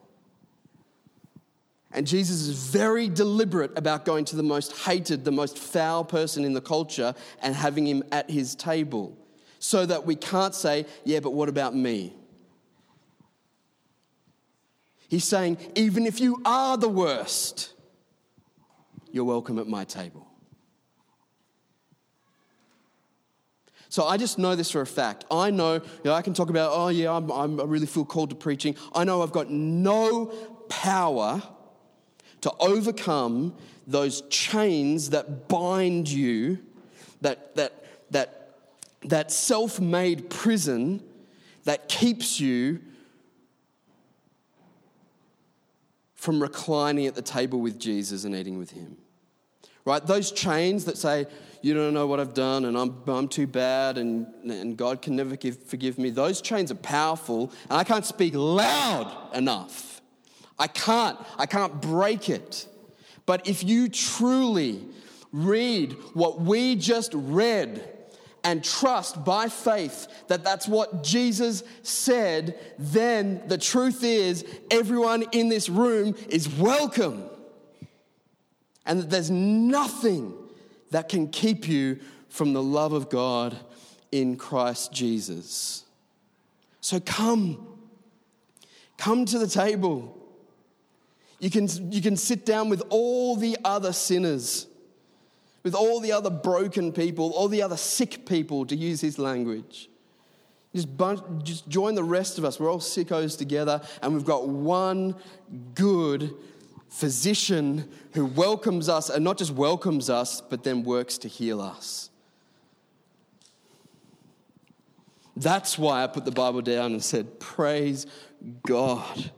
And 1.92 2.06
Jesus 2.06 2.42
is 2.42 2.70
very 2.70 3.10
deliberate 3.10 3.76
about 3.78 4.06
going 4.06 4.26
to 4.26 4.36
the 4.36 4.44
most 4.44 4.78
hated, 4.78 5.26
the 5.26 5.32
most 5.32 5.58
foul 5.58 6.06
person 6.06 6.46
in 6.46 6.54
the 6.54 6.62
culture 6.62 7.16
and 7.42 7.56
having 7.56 7.88
him 7.88 8.04
at 8.12 8.30
his 8.30 8.54
table 8.54 9.18
so 9.58 9.86
that 9.86 10.06
we 10.06 10.16
can't 10.16 10.54
say, 10.54 10.86
yeah, 11.04 11.20
but 11.20 11.32
what 11.32 11.50
about 11.50 11.76
me? 11.76 12.14
He's 15.08 15.26
saying, 15.26 15.58
even 15.76 16.06
if 16.06 16.20
you 16.20 16.40
are 16.46 16.78
the 16.78 16.88
worst, 16.88 17.74
you're 19.12 19.26
welcome 19.26 19.58
at 19.58 19.68
my 19.68 19.84
table. 19.84 20.28
So 23.90 24.06
I 24.06 24.18
just 24.18 24.38
know 24.38 24.56
this 24.56 24.70
for 24.70 24.82
a 24.82 24.86
fact. 24.86 25.26
I 25.32 25.50
know, 25.50 25.74
you 25.74 25.82
know 26.06 26.14
I 26.14 26.22
can 26.22 26.36
talk 26.36 26.52
about, 26.52 26.72
oh 26.72 26.90
yeah, 26.90 27.12
I'm, 27.12 27.32
I'm, 27.32 27.60
i 27.60 27.64
really 27.64 27.88
feel 27.88 28.06
called 28.06 28.30
to 28.30 28.36
preaching. 28.36 28.76
I 28.94 29.04
know 29.04 29.24
I've 29.24 29.32
got 29.32 29.50
no 29.50 30.28
power 30.70 31.42
to 32.42 32.54
overcome 32.60 33.54
those 33.88 34.22
chains 34.30 35.10
that 35.10 35.48
bind 35.48 36.10
you, 36.10 36.60
that, 37.22 37.56
that, 37.56 37.84
that, 38.12 38.56
that 39.04 39.32
self 39.32 39.80
made 39.80 40.30
prison 40.30 41.04
that 41.64 41.90
keeps 41.90 42.40
you 42.40 42.80
from 46.16 46.42
reclining 46.42 47.08
at 47.08 47.16
the 47.16 47.22
table 47.22 47.60
with 47.60 47.80
Jesus 47.80 48.26
and 48.26 48.36
eating 48.36 48.58
with 48.58 48.72
Him. 48.72 48.98
Right? 49.86 50.06
Those 50.06 50.32
chains 50.32 50.86
that 50.86 50.98
say, 50.98 51.26
you 51.62 51.74
don't 51.74 51.94
know 51.94 52.08
what 52.08 52.20
I've 52.20 52.34
done 52.34 52.66
and 52.66 52.78
I'm, 52.78 53.02
I'm 53.08 53.28
too 53.28 53.48
bad 53.48 53.98
and, 53.98 54.28
and 54.44 54.78
God 54.78 55.02
can 55.02 55.16
never 55.16 55.36
give, 55.36 55.64
forgive 55.64 55.98
me. 55.98 56.10
Those 56.10 56.42
chains 56.42 56.72
are 56.72 56.76
powerful 56.76 57.52
and 57.70 57.80
I 57.80 57.84
can't 57.84 58.06
speak 58.06 58.34
loud 58.36 59.34
enough. 59.34 59.99
I 60.60 60.68
can't. 60.68 61.18
I 61.38 61.46
can't 61.46 61.82
break 61.82 62.30
it. 62.30 62.68
But 63.26 63.48
if 63.48 63.64
you 63.64 63.90
truly 63.90 64.84
read 65.32 65.94
what 66.14 66.42
we 66.42 66.76
just 66.76 67.12
read 67.14 67.88
and 68.44 68.64
trust 68.64 69.24
by 69.24 69.50
faith 69.50 70.08
that 70.28 70.44
that's 70.44 70.68
what 70.68 71.04
Jesus 71.04 71.64
said, 71.84 72.58
then 72.78 73.42
the 73.48 73.58
truth 73.58 74.04
is 74.04 74.46
everyone 74.72 75.24
in 75.32 75.50
this 75.50 75.70
room 75.70 76.16
is 76.30 76.50
welcome. 76.50 77.24
And 78.86 79.02
that 79.02 79.10
there's 79.10 79.30
nothing 79.30 80.34
that 80.92 81.10
can 81.10 81.28
keep 81.28 81.68
you 81.68 82.00
from 82.30 82.54
the 82.54 82.64
love 82.64 82.94
of 82.94 83.10
God 83.10 83.58
in 84.12 84.36
Christ 84.36 84.92
Jesus. 84.92 85.84
So 86.82 87.00
come, 87.00 87.78
come 88.98 89.26
to 89.26 89.38
the 89.38 89.48
table. 89.48 90.19
You 91.40 91.50
can, 91.50 91.68
you 91.92 92.02
can 92.02 92.18
sit 92.18 92.46
down 92.46 92.70
with 92.70 92.84
all 92.90 93.36
the 93.36 93.58
other 93.64 93.94
sinners, 93.94 94.68
with 95.64 95.74
all 95.74 96.00
the 96.00 96.12
other 96.12 96.30
broken 96.30 96.92
people, 96.92 97.32
all 97.32 97.48
the 97.48 97.62
other 97.62 97.78
sick 97.78 98.26
people, 98.26 98.66
to 98.66 98.76
use 98.76 99.00
his 99.00 99.18
language. 99.18 99.90
Just, 100.76 100.96
bunch, 100.96 101.22
just 101.44 101.68
join 101.68 101.96
the 101.96 102.04
rest 102.04 102.38
of 102.38 102.46
us. 102.46 102.60
We're 102.60 102.72
all 102.72 102.80
sickos 102.80 103.38
together, 103.38 103.82
and 104.02 104.14
we've 104.14 104.26
got 104.26 104.48
one 104.50 105.16
good 105.74 106.36
physician 106.90 107.90
who 108.14 108.26
welcomes 108.26 108.90
us, 108.90 109.10
and 109.10 109.24
not 109.24 109.38
just 109.38 109.52
welcomes 109.52 110.10
us, 110.10 110.42
but 110.42 110.64
then 110.64 110.84
works 110.84 111.18
to 111.20 111.28
heal 111.28 111.62
us. 111.62 112.10
That's 115.38 115.78
why 115.78 116.04
I 116.04 116.08
put 116.08 116.26
the 116.26 116.32
Bible 116.32 116.62
down 116.62 116.92
and 116.92 117.04
said, 117.04 117.40
Praise 117.40 118.06
God. 118.68 119.32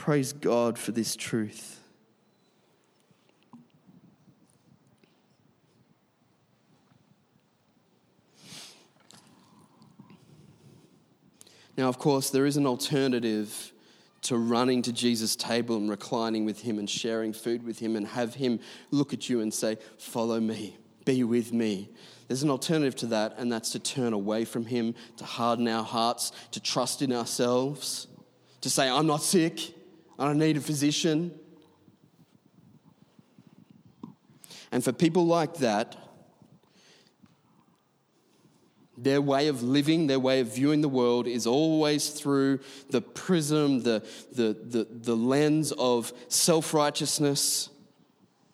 Praise 0.00 0.32
God 0.32 0.78
for 0.78 0.92
this 0.92 1.14
truth. 1.14 1.78
Now, 11.76 11.90
of 11.90 11.98
course, 11.98 12.30
there 12.30 12.46
is 12.46 12.56
an 12.56 12.66
alternative 12.66 13.72
to 14.22 14.38
running 14.38 14.80
to 14.82 14.92
Jesus' 14.94 15.36
table 15.36 15.76
and 15.76 15.90
reclining 15.90 16.46
with 16.46 16.62
him 16.62 16.78
and 16.78 16.88
sharing 16.88 17.34
food 17.34 17.62
with 17.62 17.78
him 17.78 17.94
and 17.94 18.06
have 18.06 18.36
him 18.36 18.58
look 18.90 19.12
at 19.12 19.28
you 19.28 19.42
and 19.42 19.52
say, 19.52 19.76
Follow 19.98 20.40
me, 20.40 20.78
be 21.04 21.24
with 21.24 21.52
me. 21.52 21.90
There's 22.26 22.42
an 22.42 22.50
alternative 22.50 22.96
to 23.00 23.06
that, 23.08 23.34
and 23.36 23.52
that's 23.52 23.72
to 23.72 23.78
turn 23.78 24.14
away 24.14 24.46
from 24.46 24.64
him, 24.64 24.94
to 25.18 25.26
harden 25.26 25.68
our 25.68 25.84
hearts, 25.84 26.32
to 26.52 26.60
trust 26.60 27.02
in 27.02 27.12
ourselves, 27.12 28.06
to 28.62 28.70
say, 28.70 28.88
I'm 28.88 29.06
not 29.06 29.22
sick, 29.22 29.74
I 30.20 30.26
don't 30.26 30.38
need 30.38 30.58
a 30.58 30.60
physician. 30.60 31.32
And 34.70 34.84
for 34.84 34.92
people 34.92 35.26
like 35.26 35.54
that, 35.56 35.96
their 38.98 39.22
way 39.22 39.48
of 39.48 39.62
living, 39.62 40.08
their 40.08 40.20
way 40.20 40.40
of 40.40 40.54
viewing 40.54 40.82
the 40.82 40.90
world 40.90 41.26
is 41.26 41.46
always 41.46 42.10
through 42.10 42.60
the 42.90 43.00
prism, 43.00 43.82
the, 43.82 44.04
the, 44.32 44.54
the, 44.62 44.86
the 44.90 45.16
lens 45.16 45.72
of 45.72 46.12
self 46.28 46.74
righteousness, 46.74 47.70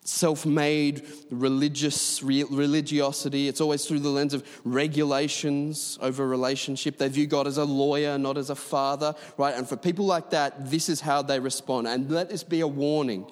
self 0.06 0.46
made 0.46 1.04
religious 1.30 2.22
religiosity. 2.22 3.48
It's 3.48 3.60
always 3.60 3.84
through 3.86 4.00
the 4.00 4.08
lens 4.08 4.34
of 4.34 4.46
regulations 4.64 5.98
over 6.00 6.26
relationship. 6.26 6.96
They 6.96 7.08
view 7.08 7.26
God 7.26 7.46
as 7.46 7.58
a 7.58 7.64
lawyer, 7.64 8.16
not 8.16 8.38
as 8.38 8.50
a 8.50 8.54
father, 8.54 9.14
right? 9.36 9.54
And 9.54 9.68
for 9.68 9.76
people 9.76 10.06
like 10.06 10.30
that, 10.30 10.70
this 10.70 10.88
is 10.88 11.00
how 11.00 11.22
they 11.22 11.40
respond. 11.40 11.88
And 11.88 12.10
let 12.10 12.30
this 12.30 12.44
be 12.44 12.60
a 12.60 12.68
warning 12.68 13.30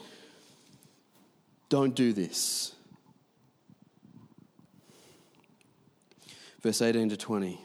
don't 1.70 1.94
do 1.94 2.12
this. 2.12 2.72
Verse 6.60 6.80
18 6.80 7.08
to 7.08 7.16
20. 7.16 7.60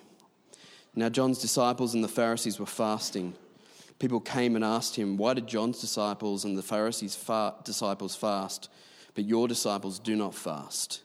Now, 0.95 1.10
John's 1.10 1.39
disciples 1.39 1.93
and 1.93 2.03
the 2.03 2.07
Pharisees 2.07 2.60
were 2.60 2.66
fasting. 2.66 3.34
People 3.99 4.20
came 4.20 4.55
and 4.55 4.66
asked 4.66 4.95
him, 4.95 5.16
Why 5.16 5.34
did 5.34 5.47
John's 5.47 5.80
disciples 5.80 6.43
and 6.43 6.57
the 6.57 6.64
Pharisees' 6.64 7.16
fa- 7.16 7.55
disciples 7.64 8.16
fast, 8.16 8.70
but 9.20 9.28
your 9.28 9.49
disciples 9.49 9.99
do 9.99 10.15
not 10.15 10.34
fast? 10.34 11.01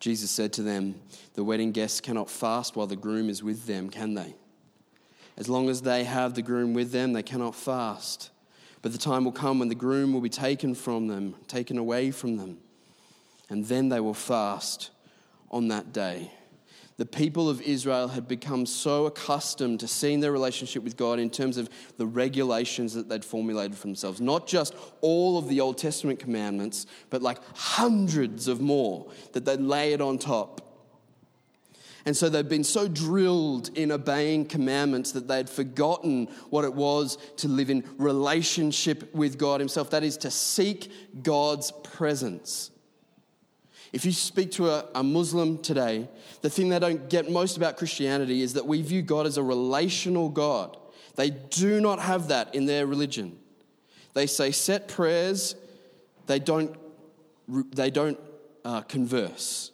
Jesus 0.00 0.30
said 0.30 0.54
to 0.54 0.62
them, 0.62 0.94
The 1.34 1.44
wedding 1.44 1.70
guests 1.70 2.00
cannot 2.00 2.30
fast 2.30 2.76
while 2.76 2.86
the 2.86 2.96
groom 2.96 3.28
is 3.28 3.42
with 3.42 3.66
them, 3.66 3.90
can 3.90 4.14
they? 4.14 4.34
As 5.36 5.50
long 5.50 5.68
as 5.68 5.82
they 5.82 6.04
have 6.04 6.32
the 6.32 6.40
groom 6.40 6.72
with 6.72 6.92
them, 6.92 7.12
they 7.12 7.22
cannot 7.22 7.54
fast. 7.54 8.30
But 8.80 8.92
the 8.92 8.98
time 8.98 9.26
will 9.26 9.32
come 9.32 9.58
when 9.58 9.68
the 9.68 9.74
groom 9.74 10.14
will 10.14 10.22
be 10.22 10.30
taken 10.30 10.74
from 10.74 11.08
them, 11.08 11.34
taken 11.46 11.76
away 11.76 12.10
from 12.10 12.38
them, 12.38 12.56
and 13.50 13.66
then 13.66 13.90
they 13.90 14.00
will 14.00 14.14
fast 14.14 14.88
on 15.50 15.68
that 15.68 15.92
day. 15.92 16.30
The 16.98 17.06
people 17.06 17.50
of 17.50 17.60
Israel 17.60 18.08
had 18.08 18.26
become 18.26 18.64
so 18.64 19.04
accustomed 19.04 19.80
to 19.80 19.88
seeing 19.88 20.20
their 20.20 20.32
relationship 20.32 20.82
with 20.82 20.96
God 20.96 21.18
in 21.18 21.28
terms 21.28 21.58
of 21.58 21.68
the 21.98 22.06
regulations 22.06 22.94
that 22.94 23.08
they'd 23.08 23.24
formulated 23.24 23.76
for 23.76 23.86
themselves. 23.86 24.18
Not 24.18 24.46
just 24.46 24.74
all 25.02 25.36
of 25.36 25.48
the 25.48 25.60
Old 25.60 25.76
Testament 25.76 26.18
commandments, 26.18 26.86
but 27.10 27.20
like 27.20 27.38
hundreds 27.54 28.48
of 28.48 28.62
more 28.62 29.10
that 29.32 29.44
they'd 29.44 29.60
layered 29.60 30.00
on 30.00 30.16
top. 30.18 30.62
And 32.06 32.16
so 32.16 32.28
they'd 32.28 32.48
been 32.48 32.64
so 32.64 32.88
drilled 32.88 33.76
in 33.76 33.90
obeying 33.90 34.46
commandments 34.46 35.12
that 35.12 35.26
they'd 35.26 35.50
forgotten 35.50 36.28
what 36.50 36.64
it 36.64 36.72
was 36.72 37.18
to 37.38 37.48
live 37.48 37.68
in 37.68 37.84
relationship 37.98 39.12
with 39.12 39.36
God 39.36 39.60
Himself. 39.60 39.90
That 39.90 40.04
is, 40.04 40.16
to 40.18 40.30
seek 40.30 40.90
God's 41.22 41.72
presence. 41.82 42.70
If 43.92 44.04
you 44.04 44.12
speak 44.12 44.50
to 44.52 44.68
a, 44.68 44.86
a, 44.94 45.02
Muslim 45.02 45.58
today, 45.58 46.08
the 46.42 46.50
thing 46.50 46.68
they 46.68 46.78
don't 46.78 47.08
get 47.08 47.30
most 47.30 47.56
about 47.56 47.76
Christianity 47.76 48.42
is 48.42 48.54
that 48.54 48.66
we 48.66 48.82
view 48.82 49.02
God 49.02 49.26
as 49.26 49.36
a 49.36 49.42
relational 49.42 50.28
God. 50.28 50.76
They 51.14 51.30
do 51.30 51.80
not 51.80 52.00
have 52.00 52.28
that 52.28 52.54
in 52.54 52.66
their 52.66 52.86
religion. 52.86 53.38
They 54.14 54.26
say 54.26 54.50
set 54.50 54.88
prayers, 54.88 55.54
they 56.26 56.38
don't, 56.38 56.76
they 57.48 57.90
don't 57.90 58.18
uh, 58.64 58.82
converse. 58.82 59.70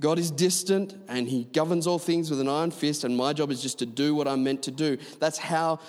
God 0.00 0.18
is 0.18 0.30
distant 0.30 0.94
and 1.08 1.28
he 1.28 1.44
governs 1.44 1.86
all 1.86 1.98
things 1.98 2.30
with 2.30 2.40
an 2.40 2.48
iron 2.48 2.70
fist, 2.70 3.02
and 3.04 3.16
my 3.16 3.32
job 3.32 3.50
is 3.50 3.60
just 3.60 3.80
to 3.80 3.86
do 3.86 4.14
what 4.14 4.28
I'm 4.28 4.44
meant 4.44 4.62
to 4.64 4.70
do. 4.70 4.96
That's 5.18 5.38
how 5.38 5.80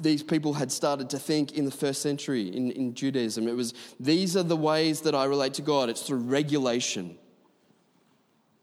these 0.00 0.22
people 0.22 0.54
had 0.54 0.72
started 0.72 1.10
to 1.10 1.18
think 1.18 1.52
in 1.52 1.64
the 1.64 1.70
first 1.70 2.02
century 2.02 2.48
in, 2.48 2.70
in 2.72 2.94
Judaism. 2.94 3.48
It 3.48 3.56
was 3.56 3.74
these 4.00 4.36
are 4.36 4.42
the 4.42 4.56
ways 4.56 5.02
that 5.02 5.14
I 5.14 5.24
relate 5.24 5.54
to 5.54 5.62
God. 5.62 5.88
It's 5.88 6.02
through 6.02 6.18
regulation, 6.18 7.16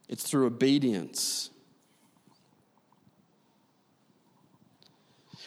it's 0.07 0.23
through 0.23 0.47
obedience. 0.47 1.49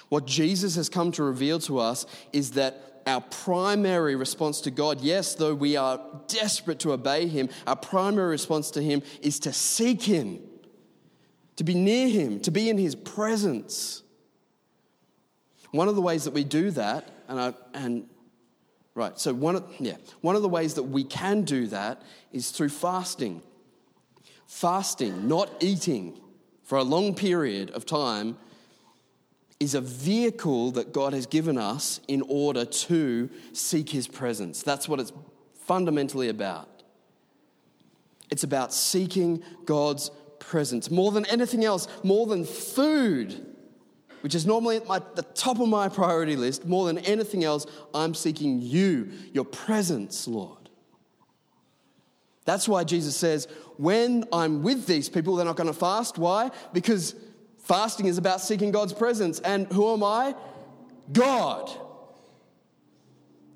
What 0.09 0.27
Jesus 0.27 0.77
has 0.77 0.91
come 0.91 1.11
to 1.13 1.23
reveal 1.23 1.59
to 1.61 1.79
us 1.79 2.05
is 2.35 2.51
that 2.51 3.03
our 3.07 3.23
primary 3.23 4.15
response 4.15 4.61
to 4.61 4.71
God, 4.71 5.01
yes, 5.01 5.35
though 5.35 5.55
we 5.55 5.77
are 5.77 5.99
desperate 6.29 6.81
to 6.81 6.93
obey 6.93 7.27
Him, 7.27 7.49
our 7.67 7.77
primary 7.77 8.29
response 8.29 8.71
to 8.73 8.83
Him 8.83 9.03
is 9.23 9.39
to 9.41 9.55
seek 9.55 10.03
Him, 10.03 10.39
to 11.57 11.65
be 11.65 11.73
near 11.73 12.09
Him, 12.09 12.41
to 12.41 12.51
be 12.51 12.69
in 12.69 12.77
His 12.77 12.95
presence. 12.95 14.03
One 15.73 15.89
of 15.89 15.97
the 15.97 16.03
ways 16.03 16.25
that 16.25 16.33
we 16.33 16.45
do 16.45 16.71
that, 16.73 17.11
and, 17.29 17.41
I, 17.41 17.55
and 17.75 18.07
right, 18.95 19.19
so 19.19 19.35
one 19.35 19.57
of, 19.57 19.65
yeah, 19.81 19.97
one 20.21 20.37
of 20.37 20.43
the 20.43 20.49
ways 20.49 20.75
that 20.75 20.85
we 20.85 21.03
can 21.03 21.43
do 21.43 21.67
that 21.69 22.03
is 22.31 22.51
through 22.51 22.69
fasting. 22.69 23.43
Fasting, 24.47 25.27
not 25.29 25.51
eating 25.61 26.21
for 26.63 26.79
a 26.79 26.83
long 26.85 27.15
period 27.15 27.71
of 27.71 27.87
time 27.87 28.37
is 29.59 29.75
a 29.75 29.81
vehicle 29.81 30.73
that 30.73 30.93
God 30.93 31.15
has 31.15 31.27
given 31.27 31.57
us 31.57 32.01
in 32.07 32.23
order 32.29 32.65
to 32.65 33.31
seek 33.53 33.89
His 33.89 34.07
presence. 34.07 34.63
That's 34.63 34.89
what 34.89 35.01
it's 35.01 35.13
fundamentally 35.65 36.29
about. 36.29 36.83
It's 38.31 38.45
about 38.45 38.75
seeking 38.75 39.43
God's 39.65 40.11
presence 40.39 40.91
more 40.91 41.13
than 41.13 41.25
anything 41.27 41.65
else, 41.65 41.87
more 42.03 42.27
than 42.27 42.45
food, 42.45 43.52
which 44.23 44.35
is 44.35 44.47
normally 44.47 44.77
at 44.77 44.87
my, 44.87 45.01
the 45.15 45.23
top 45.23 45.61
of 45.61 45.69
my 45.69 45.89
priority 45.89 46.37
list. 46.37 46.67
More 46.67 46.87
than 46.87 46.99
anything 46.99 47.45
else, 47.45 47.67
I'm 47.95 48.15
seeking 48.15 48.61
you, 48.61 49.11
your 49.33 49.45
presence, 49.45 50.27
Lord. 50.27 50.71
That's 52.45 52.69
why 52.69 52.85
Jesus 52.85 53.17
says, 53.17 53.47
when 53.77 54.25
I'm 54.33 54.63
with 54.63 54.87
these 54.87 55.09
people, 55.09 55.37
they're 55.37 55.47
not 55.47 55.57
going 55.57 55.69
to 55.69 55.73
fast. 55.73 56.19
Why? 56.19 56.51
Because 56.73 57.15
Fasting 57.63 58.07
is 58.07 58.19
about 58.19 58.41
seeking 58.41 58.73
God's 58.73 58.93
presence. 58.93 59.39
And 59.41 59.67
who 59.73 59.93
am 59.93 60.03
I? 60.03 60.35
God. 61.13 61.71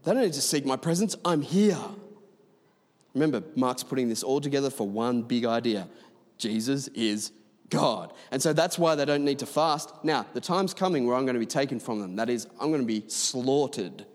They 0.05 0.13
don't 0.13 0.23
need 0.23 0.33
to 0.35 0.41
seek 0.41 0.65
my 0.65 0.77
presence, 0.77 1.17
I'm 1.25 1.43
here. 1.43 1.79
Remember, 3.13 3.43
Mark's 3.57 3.83
putting 3.83 4.09
this 4.09 4.23
all 4.23 4.41
together 4.41 4.71
for 4.71 4.89
one 4.89 5.23
big 5.23 5.45
idea 5.45 5.89
Jesus 6.39 6.87
is 6.89 7.33
God. 7.71 8.13
And 8.31 8.41
so 8.43 8.53
that's 8.53 8.79
why 8.79 8.95
they 8.95 9.05
don't 9.05 9.25
need 9.25 9.39
to 9.41 9.47
fast. 9.47 9.93
Now, 10.05 10.27
the 10.35 10.41
time's 10.41 10.75
coming 10.75 11.07
where 11.07 11.17
I'm 11.17 11.25
going 11.25 11.35
to 11.35 11.41
be 11.41 11.47
taken 11.47 11.81
from 11.81 12.01
them. 12.01 12.17
That 12.17 12.31
is, 12.31 12.47
I'm 12.61 12.71
going 12.71 12.83
to 12.83 12.87
be 12.87 13.05
slaughtered. 13.09 14.07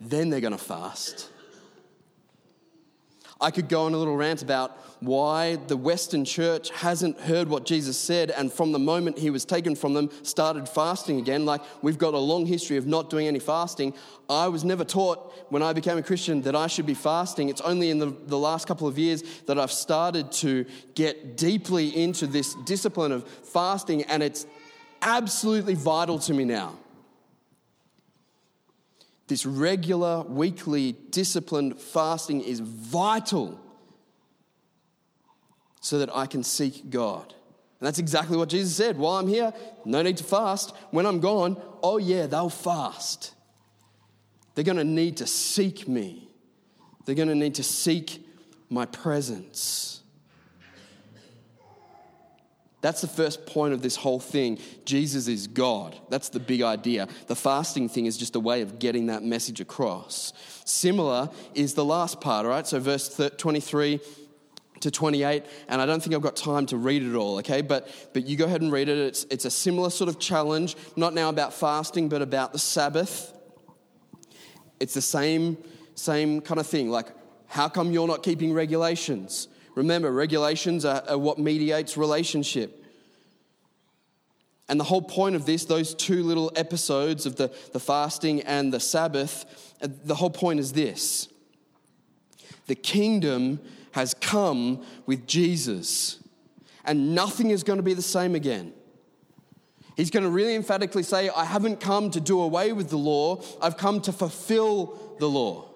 Then 0.00 0.30
they're 0.30 0.40
going 0.40 0.52
to 0.52 0.58
fast. 0.58 1.30
I 3.40 3.50
could 3.50 3.68
go 3.68 3.84
on 3.84 3.92
a 3.92 3.98
little 3.98 4.16
rant 4.16 4.42
about 4.42 4.78
why 5.00 5.56
the 5.56 5.76
Western 5.76 6.24
church 6.24 6.70
hasn't 6.70 7.20
heard 7.20 7.48
what 7.48 7.66
Jesus 7.66 7.98
said 7.98 8.30
and 8.30 8.50
from 8.50 8.72
the 8.72 8.78
moment 8.78 9.18
he 9.18 9.28
was 9.28 9.44
taken 9.44 9.74
from 9.74 9.92
them 9.92 10.10
started 10.22 10.66
fasting 10.66 11.18
again. 11.18 11.44
Like 11.44 11.60
we've 11.82 11.98
got 11.98 12.14
a 12.14 12.18
long 12.18 12.46
history 12.46 12.78
of 12.78 12.86
not 12.86 13.10
doing 13.10 13.26
any 13.26 13.38
fasting. 13.38 13.92
I 14.30 14.48
was 14.48 14.64
never 14.64 14.84
taught 14.84 15.34
when 15.50 15.62
I 15.62 15.74
became 15.74 15.98
a 15.98 16.02
Christian 16.02 16.40
that 16.42 16.56
I 16.56 16.66
should 16.66 16.86
be 16.86 16.94
fasting. 16.94 17.50
It's 17.50 17.60
only 17.60 17.90
in 17.90 17.98
the, 17.98 18.16
the 18.26 18.38
last 18.38 18.66
couple 18.66 18.88
of 18.88 18.98
years 18.98 19.22
that 19.46 19.58
I've 19.58 19.72
started 19.72 20.32
to 20.32 20.64
get 20.94 21.36
deeply 21.36 21.88
into 21.88 22.26
this 22.26 22.54
discipline 22.64 23.12
of 23.12 23.28
fasting, 23.28 24.02
and 24.04 24.22
it's 24.22 24.46
absolutely 25.02 25.74
vital 25.74 26.18
to 26.20 26.32
me 26.32 26.44
now 26.44 26.78
this 29.28 29.44
regular, 29.44 30.22
weekly, 30.22 30.92
disciplined 31.10 31.78
fasting 31.78 32.42
is 32.42 32.60
vital 32.60 33.60
so 35.80 35.98
that 35.98 36.14
I 36.14 36.26
can 36.26 36.42
seek 36.42 36.90
God. 36.90 37.34
And 37.80 37.86
that's 37.86 37.98
exactly 37.98 38.36
what 38.36 38.48
Jesus 38.48 38.74
said. 38.74 38.96
While 38.96 39.16
I'm 39.16 39.28
here, 39.28 39.52
no 39.84 40.00
need 40.02 40.16
to 40.18 40.24
fast. 40.24 40.74
When 40.90 41.06
I'm 41.06 41.20
gone, 41.20 41.60
oh 41.82 41.98
yeah, 41.98 42.26
they'll 42.26 42.48
fast. 42.48 43.32
They're 44.54 44.64
going 44.64 44.78
to 44.78 44.84
need 44.84 45.18
to 45.18 45.26
seek 45.26 45.86
me, 45.86 46.28
they're 47.04 47.14
going 47.14 47.28
to 47.28 47.34
need 47.34 47.56
to 47.56 47.62
seek 47.62 48.24
my 48.70 48.86
presence. 48.86 50.02
That's 52.82 53.00
the 53.00 53.08
first 53.08 53.46
point 53.46 53.72
of 53.72 53.82
this 53.82 53.96
whole 53.96 54.20
thing. 54.20 54.58
Jesus 54.84 55.28
is 55.28 55.46
God. 55.46 55.96
That's 56.08 56.28
the 56.28 56.38
big 56.38 56.62
idea. 56.62 57.08
The 57.26 57.34
fasting 57.34 57.88
thing 57.88 58.06
is 58.06 58.16
just 58.16 58.36
a 58.36 58.40
way 58.40 58.62
of 58.62 58.78
getting 58.78 59.06
that 59.06 59.22
message 59.22 59.60
across. 59.60 60.32
Similar 60.64 61.30
is 61.54 61.74
the 61.74 61.84
last 61.84 62.20
part, 62.20 62.44
all 62.44 62.52
right? 62.52 62.66
So, 62.66 62.78
verse 62.78 63.20
23 63.38 64.00
to 64.80 64.90
28, 64.90 65.44
and 65.68 65.80
I 65.80 65.86
don't 65.86 66.02
think 66.02 66.14
I've 66.14 66.20
got 66.20 66.36
time 66.36 66.66
to 66.66 66.76
read 66.76 67.02
it 67.02 67.14
all, 67.14 67.38
okay? 67.38 67.62
But, 67.62 67.88
but 68.12 68.26
you 68.26 68.36
go 68.36 68.44
ahead 68.44 68.60
and 68.60 68.70
read 68.70 68.88
it. 68.88 68.98
It's, 68.98 69.24
it's 69.30 69.46
a 69.46 69.50
similar 69.50 69.88
sort 69.88 70.08
of 70.08 70.18
challenge, 70.18 70.76
not 70.96 71.14
now 71.14 71.30
about 71.30 71.54
fasting, 71.54 72.10
but 72.10 72.20
about 72.20 72.52
the 72.52 72.58
Sabbath. 72.58 73.32
It's 74.78 74.92
the 74.92 75.00
same, 75.00 75.56
same 75.94 76.42
kind 76.42 76.60
of 76.60 76.66
thing. 76.66 76.90
Like, 76.90 77.08
how 77.46 77.68
come 77.68 77.90
you're 77.90 78.06
not 78.06 78.22
keeping 78.22 78.52
regulations? 78.52 79.48
Remember, 79.76 80.10
regulations 80.10 80.84
are, 80.84 81.04
are 81.06 81.18
what 81.18 81.38
mediates 81.38 81.96
relationship. 81.96 82.82
And 84.68 84.80
the 84.80 84.84
whole 84.84 85.02
point 85.02 85.36
of 85.36 85.46
this, 85.46 85.64
those 85.64 85.94
two 85.94 86.24
little 86.24 86.50
episodes 86.56 87.24
of 87.24 87.36
the, 87.36 87.54
the 87.72 87.78
fasting 87.78 88.40
and 88.40 88.72
the 88.72 88.80
Sabbath, 88.80 89.76
uh, 89.80 89.86
the 90.04 90.16
whole 90.16 90.30
point 90.30 90.58
is 90.58 90.72
this 90.72 91.28
the 92.66 92.74
kingdom 92.74 93.60
has 93.92 94.12
come 94.14 94.82
with 95.04 95.26
Jesus, 95.26 96.18
and 96.84 97.14
nothing 97.14 97.50
is 97.50 97.62
going 97.62 97.76
to 97.76 97.82
be 97.82 97.94
the 97.94 98.02
same 98.02 98.34
again. 98.34 98.72
He's 99.96 100.10
going 100.10 100.24
to 100.24 100.30
really 100.30 100.54
emphatically 100.54 101.02
say, 101.02 101.28
I 101.28 101.44
haven't 101.44 101.80
come 101.80 102.10
to 102.10 102.20
do 102.20 102.40
away 102.40 102.72
with 102.72 102.90
the 102.90 102.98
law, 102.98 103.42
I've 103.62 103.76
come 103.76 104.00
to 104.02 104.12
fulfill 104.12 105.16
the 105.18 105.28
law. 105.28 105.68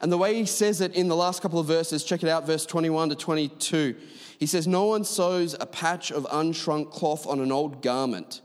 And 0.00 0.12
the 0.12 0.18
way 0.18 0.34
he 0.34 0.46
says 0.46 0.80
it 0.80 0.94
in 0.94 1.08
the 1.08 1.16
last 1.16 1.42
couple 1.42 1.58
of 1.58 1.66
verses, 1.66 2.04
check 2.04 2.22
it 2.22 2.28
out, 2.28 2.46
verse 2.46 2.66
21 2.66 3.10
to 3.10 3.14
22. 3.14 3.96
He 4.38 4.46
says, 4.46 4.66
No 4.66 4.84
one 4.86 5.04
sews 5.04 5.54
a 5.58 5.66
patch 5.66 6.12
of 6.12 6.24
unshrunk 6.24 6.90
cloth 6.90 7.26
on 7.26 7.40
an 7.40 7.50
old 7.50 7.82
garment. 7.82 8.42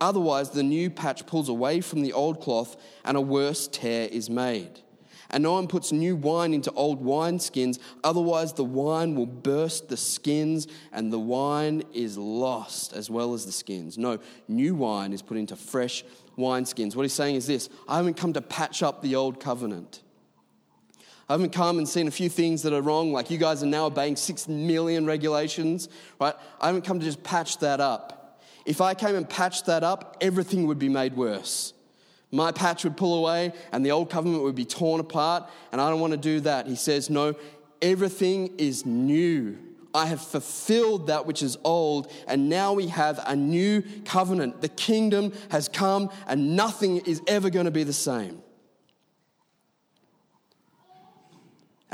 Otherwise, 0.00 0.50
the 0.50 0.62
new 0.62 0.90
patch 0.90 1.26
pulls 1.26 1.48
away 1.48 1.80
from 1.80 2.02
the 2.02 2.12
old 2.12 2.40
cloth, 2.40 2.76
and 3.04 3.16
a 3.16 3.20
worse 3.20 3.66
tear 3.66 4.08
is 4.08 4.28
made. 4.28 4.80
And 5.30 5.42
no 5.42 5.54
one 5.54 5.66
puts 5.66 5.90
new 5.90 6.14
wine 6.14 6.54
into 6.54 6.70
old 6.72 7.04
wineskins, 7.04 7.80
otherwise, 8.04 8.52
the 8.52 8.64
wine 8.64 9.16
will 9.16 9.26
burst 9.26 9.88
the 9.88 9.96
skins, 9.96 10.68
and 10.92 11.12
the 11.12 11.18
wine 11.18 11.82
is 11.92 12.16
lost 12.16 12.92
as 12.92 13.10
well 13.10 13.34
as 13.34 13.44
the 13.44 13.52
skins. 13.52 13.98
No, 13.98 14.18
new 14.46 14.74
wine 14.74 15.12
is 15.12 15.22
put 15.22 15.36
into 15.36 15.56
fresh 15.56 16.04
wineskins. 16.38 16.94
What 16.94 17.02
he's 17.02 17.12
saying 17.12 17.34
is 17.36 17.46
this 17.46 17.68
I 17.88 17.96
haven't 17.96 18.16
come 18.16 18.34
to 18.34 18.42
patch 18.42 18.82
up 18.82 19.02
the 19.02 19.16
old 19.16 19.40
covenant. 19.40 20.02
I 21.28 21.32
haven't 21.32 21.50
come 21.50 21.78
and 21.78 21.88
seen 21.88 22.06
a 22.06 22.10
few 22.12 22.28
things 22.28 22.62
that 22.62 22.72
are 22.72 22.80
wrong, 22.80 23.12
like 23.12 23.30
you 23.30 23.38
guys 23.38 23.62
are 23.62 23.66
now 23.66 23.86
obeying 23.86 24.14
six 24.14 24.46
million 24.46 25.06
regulations, 25.06 25.88
right? 26.20 26.34
I 26.60 26.66
haven't 26.66 26.82
come 26.82 27.00
to 27.00 27.04
just 27.04 27.22
patch 27.24 27.58
that 27.58 27.80
up. 27.80 28.40
If 28.64 28.80
I 28.80 28.94
came 28.94 29.16
and 29.16 29.28
patched 29.28 29.66
that 29.66 29.82
up, 29.82 30.16
everything 30.20 30.66
would 30.68 30.78
be 30.78 30.88
made 30.88 31.16
worse. 31.16 31.72
My 32.30 32.52
patch 32.52 32.84
would 32.84 32.96
pull 32.96 33.18
away 33.18 33.52
and 33.72 33.84
the 33.84 33.90
old 33.90 34.10
covenant 34.10 34.42
would 34.44 34.54
be 34.54 34.64
torn 34.64 35.00
apart, 35.00 35.48
and 35.72 35.80
I 35.80 35.90
don't 35.90 36.00
want 36.00 36.12
to 36.12 36.16
do 36.16 36.40
that. 36.40 36.66
He 36.66 36.76
says, 36.76 37.10
No, 37.10 37.34
everything 37.82 38.54
is 38.58 38.86
new. 38.86 39.58
I 39.94 40.06
have 40.06 40.20
fulfilled 40.20 41.06
that 41.06 41.26
which 41.26 41.42
is 41.42 41.56
old, 41.64 42.12
and 42.28 42.48
now 42.48 42.74
we 42.74 42.88
have 42.88 43.18
a 43.26 43.34
new 43.34 43.82
covenant. 44.04 44.60
The 44.60 44.68
kingdom 44.68 45.32
has 45.50 45.68
come, 45.68 46.10
and 46.26 46.54
nothing 46.54 46.98
is 46.98 47.22
ever 47.26 47.48
going 47.50 47.64
to 47.64 47.70
be 47.70 47.82
the 47.82 47.94
same. 47.94 48.42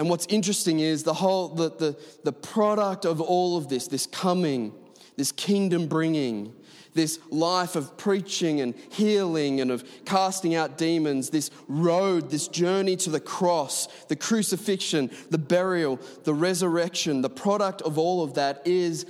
And 0.03 0.11
what's 0.11 0.27
interesting 0.27 0.81
is 0.81 1.05
the 1.05 1.15
whole 1.15 1.47
the, 1.47 1.71
the, 1.71 1.97
the 2.25 2.33
product 2.33 3.05
of 3.05 3.21
all 3.21 3.57
of 3.57 3.69
this, 3.69 3.87
this 3.87 4.05
coming, 4.05 4.73
this 5.17 5.31
kingdom 5.31 5.87
bringing, 5.87 6.53
this 6.93 7.21
life 7.31 7.77
of 7.77 7.97
preaching 7.97 8.61
and 8.61 8.75
healing 8.91 9.61
and 9.61 9.71
of 9.71 9.85
casting 10.05 10.57
out 10.57 10.77
demons, 10.77 11.31
this 11.31 11.53
road, 11.69 12.33
this 12.33 12.49
journey 12.49 12.97
to 12.97 13.11
the 13.11 13.21
cross, 13.21 13.87
the 14.09 14.17
crucifixion, 14.17 15.09
the 15.31 15.39
burial, 15.39 16.01
the 16.25 16.35
resurrection, 16.35 17.21
the 17.21 17.31
product 17.31 17.81
of 17.83 17.97
all 17.97 18.25
of 18.25 18.35
that 18.35 18.61
is 18.65 19.07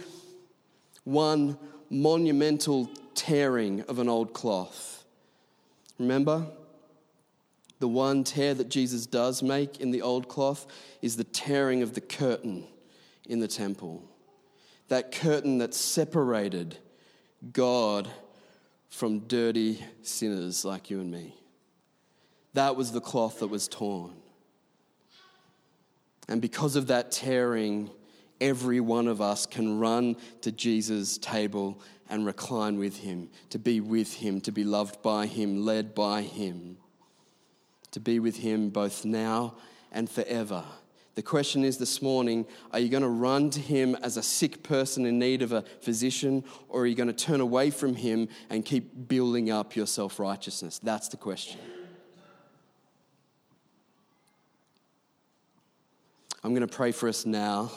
one 1.05 1.57
monumental 1.89 2.91
tearing 3.15 3.81
of 3.89 3.99
an 3.99 4.11
old 4.11 4.35
cloth. 4.35 5.07
Remember? 5.99 6.49
The 7.83 7.89
one 7.89 8.23
tear 8.23 8.55
that 8.55 8.69
Jesus 8.69 9.07
does 9.07 9.43
make 9.43 9.81
in 9.81 9.91
the 9.91 10.03
old 10.03 10.29
cloth 10.29 10.69
is 11.01 11.17
the 11.17 11.25
tearing 11.25 11.83
of 11.83 11.95
the 11.95 12.01
curtain 12.01 12.65
in 13.29 13.41
the 13.41 13.49
temple. 13.49 14.05
That 14.87 15.11
curtain 15.11 15.59
that 15.59 15.75
separated 15.75 16.77
God 17.53 18.09
from 18.89 19.27
dirty 19.27 19.85
sinners 20.01 20.65
like 20.65 20.91
you 20.91 21.01
and 21.01 21.11
me. 21.11 21.35
That 22.55 22.77
was 22.77 22.93
the 22.93 23.01
cloth 23.01 23.41
that 23.41 23.49
was 23.49 23.67
torn. 23.67 24.13
And 26.29 26.41
because 26.41 26.77
of 26.77 26.87
that 26.87 27.11
tearing, 27.11 27.91
every 28.41 28.79
one 28.79 29.09
of 29.09 29.21
us 29.21 29.45
can 29.45 29.81
run 29.81 30.15
to 30.43 30.53
Jesus' 30.53 31.19
table 31.19 31.81
and 32.09 32.25
recline 32.25 32.79
with 32.79 32.99
him, 32.99 33.29
to 33.51 33.59
be 33.59 33.81
with 33.81 34.15
him, 34.15 34.41
to 34.43 34.53
be 34.53 34.63
loved 34.63 35.03
by 35.03 35.27
him, 35.27 35.65
led 35.65 35.97
by 35.97 36.23
him, 36.23 36.77
to 37.93 38.01
be 38.01 38.19
with 38.19 38.37
him 38.37 38.71
both 38.71 39.05
now 39.05 39.55
and 39.93 40.11
forever. 40.11 40.65
The 41.15 41.23
question 41.23 41.63
is 41.63 41.77
this 41.77 42.01
morning 42.01 42.47
are 42.73 42.79
you 42.79 42.89
going 42.89 43.03
to 43.03 43.09
run 43.09 43.51
to 43.51 43.61
him 43.61 43.95
as 43.97 44.17
a 44.17 44.23
sick 44.23 44.63
person 44.63 45.05
in 45.05 45.19
need 45.19 45.43
of 45.43 45.53
a 45.53 45.63
physician, 45.81 46.43
or 46.69 46.83
are 46.83 46.87
you 46.87 46.95
going 46.95 47.09
to 47.09 47.13
turn 47.13 47.41
away 47.41 47.71
from 47.71 47.95
him 47.95 48.29
and 48.49 48.65
keep 48.65 49.09
building 49.09 49.51
up 49.51 49.77
your 49.77 49.87
self 49.87 50.19
righteousness? 50.19 50.81
That's 50.83 51.09
the 51.09 51.19
question. 51.19 51.61
I'm 56.43 56.55
going 56.55 56.67
to 56.67 56.75
pray 56.77 56.93
for 56.93 57.09
us 57.09 57.25
now, 57.25 57.71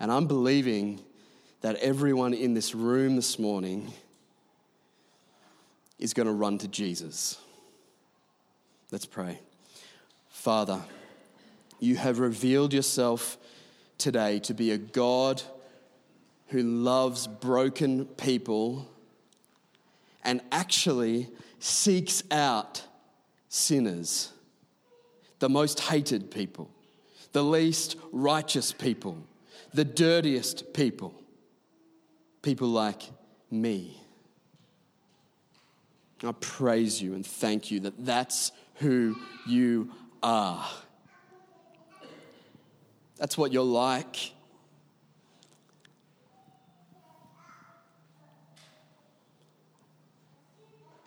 and 0.00 0.10
I'm 0.10 0.26
believing 0.26 1.04
that 1.60 1.76
everyone 1.76 2.34
in 2.34 2.54
this 2.54 2.74
room 2.74 3.16
this 3.16 3.38
morning 3.38 3.92
is 5.98 6.12
going 6.12 6.26
to 6.26 6.32
run 6.32 6.58
to 6.58 6.68
Jesus. 6.68 7.38
Let's 8.92 9.06
pray. 9.06 9.40
Father, 10.28 10.80
you 11.80 11.96
have 11.96 12.20
revealed 12.20 12.72
yourself 12.72 13.36
today 13.98 14.38
to 14.40 14.54
be 14.54 14.70
a 14.70 14.78
God 14.78 15.42
who 16.48 16.62
loves 16.62 17.26
broken 17.26 18.06
people 18.06 18.88
and 20.22 20.40
actually 20.52 21.28
seeks 21.58 22.22
out 22.30 22.84
sinners, 23.48 24.32
the 25.40 25.48
most 25.48 25.80
hated 25.80 26.30
people, 26.30 26.70
the 27.32 27.42
least 27.42 27.96
righteous 28.12 28.72
people, 28.72 29.18
the 29.74 29.84
dirtiest 29.84 30.72
people, 30.74 31.12
people 32.42 32.68
like 32.68 33.02
me. 33.50 34.00
I 36.22 36.32
praise 36.40 37.02
you 37.02 37.14
and 37.14 37.26
thank 37.26 37.70
you 37.70 37.80
that 37.80 38.04
that's 38.04 38.52
who 38.76 39.16
you 39.46 39.90
are. 40.22 40.66
That's 43.16 43.38
what 43.38 43.52
you're 43.52 43.64
like. 43.64 44.32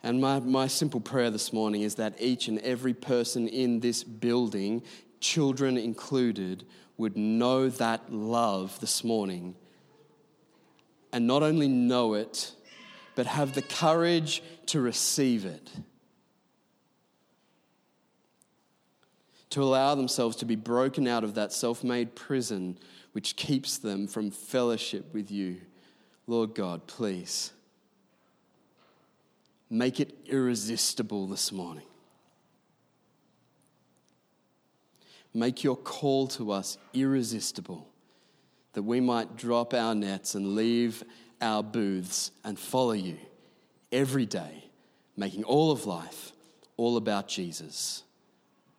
And 0.02 0.20
my, 0.20 0.40
my 0.40 0.66
simple 0.66 1.00
prayer 1.00 1.30
this 1.30 1.52
morning 1.52 1.82
is 1.82 1.96
that 1.96 2.14
each 2.18 2.48
and 2.48 2.58
every 2.60 2.94
person 2.94 3.46
in 3.46 3.80
this 3.80 4.02
building, 4.02 4.82
children 5.20 5.76
included, 5.76 6.64
would 6.96 7.16
know 7.16 7.68
that 7.68 8.12
love 8.12 8.80
this 8.80 9.04
morning. 9.04 9.54
And 11.12 11.26
not 11.26 11.42
only 11.42 11.68
know 11.68 12.14
it, 12.14 12.52
but 13.14 13.26
have 13.26 13.54
the 13.54 13.62
courage 13.62 14.42
to 14.66 14.80
receive 14.80 15.44
it. 15.44 15.70
To 19.50 19.62
allow 19.62 19.94
themselves 19.94 20.36
to 20.36 20.44
be 20.44 20.56
broken 20.56 21.06
out 21.06 21.24
of 21.24 21.34
that 21.34 21.52
self 21.52 21.84
made 21.84 22.14
prison 22.14 22.78
which 23.12 23.36
keeps 23.36 23.78
them 23.78 24.06
from 24.06 24.30
fellowship 24.30 25.12
with 25.12 25.30
you. 25.30 25.60
Lord 26.26 26.54
God, 26.54 26.86
please 26.86 27.52
make 29.68 30.00
it 30.00 30.16
irresistible 30.26 31.26
this 31.26 31.50
morning. 31.50 31.84
Make 35.32 35.62
your 35.62 35.76
call 35.76 36.26
to 36.28 36.50
us 36.50 36.78
irresistible 36.92 37.86
that 38.72 38.82
we 38.82 39.00
might 39.00 39.36
drop 39.36 39.74
our 39.74 39.94
nets 39.94 40.34
and 40.34 40.54
leave 40.54 41.02
our 41.40 41.62
booths 41.62 42.30
and 42.44 42.58
follow 42.58 42.92
you 42.92 43.16
every 43.90 44.26
day, 44.26 44.64
making 45.16 45.44
all 45.44 45.70
of 45.70 45.86
life 45.86 46.32
all 46.76 46.96
about 46.96 47.28
Jesus. 47.28 48.02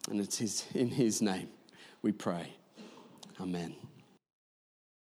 And 0.10 0.20
it's 0.20 0.38
his, 0.38 0.66
in 0.74 0.90
his 0.90 1.22
name 1.22 1.50
we 2.02 2.12
pray. 2.12 2.54
Amen. 3.40 3.81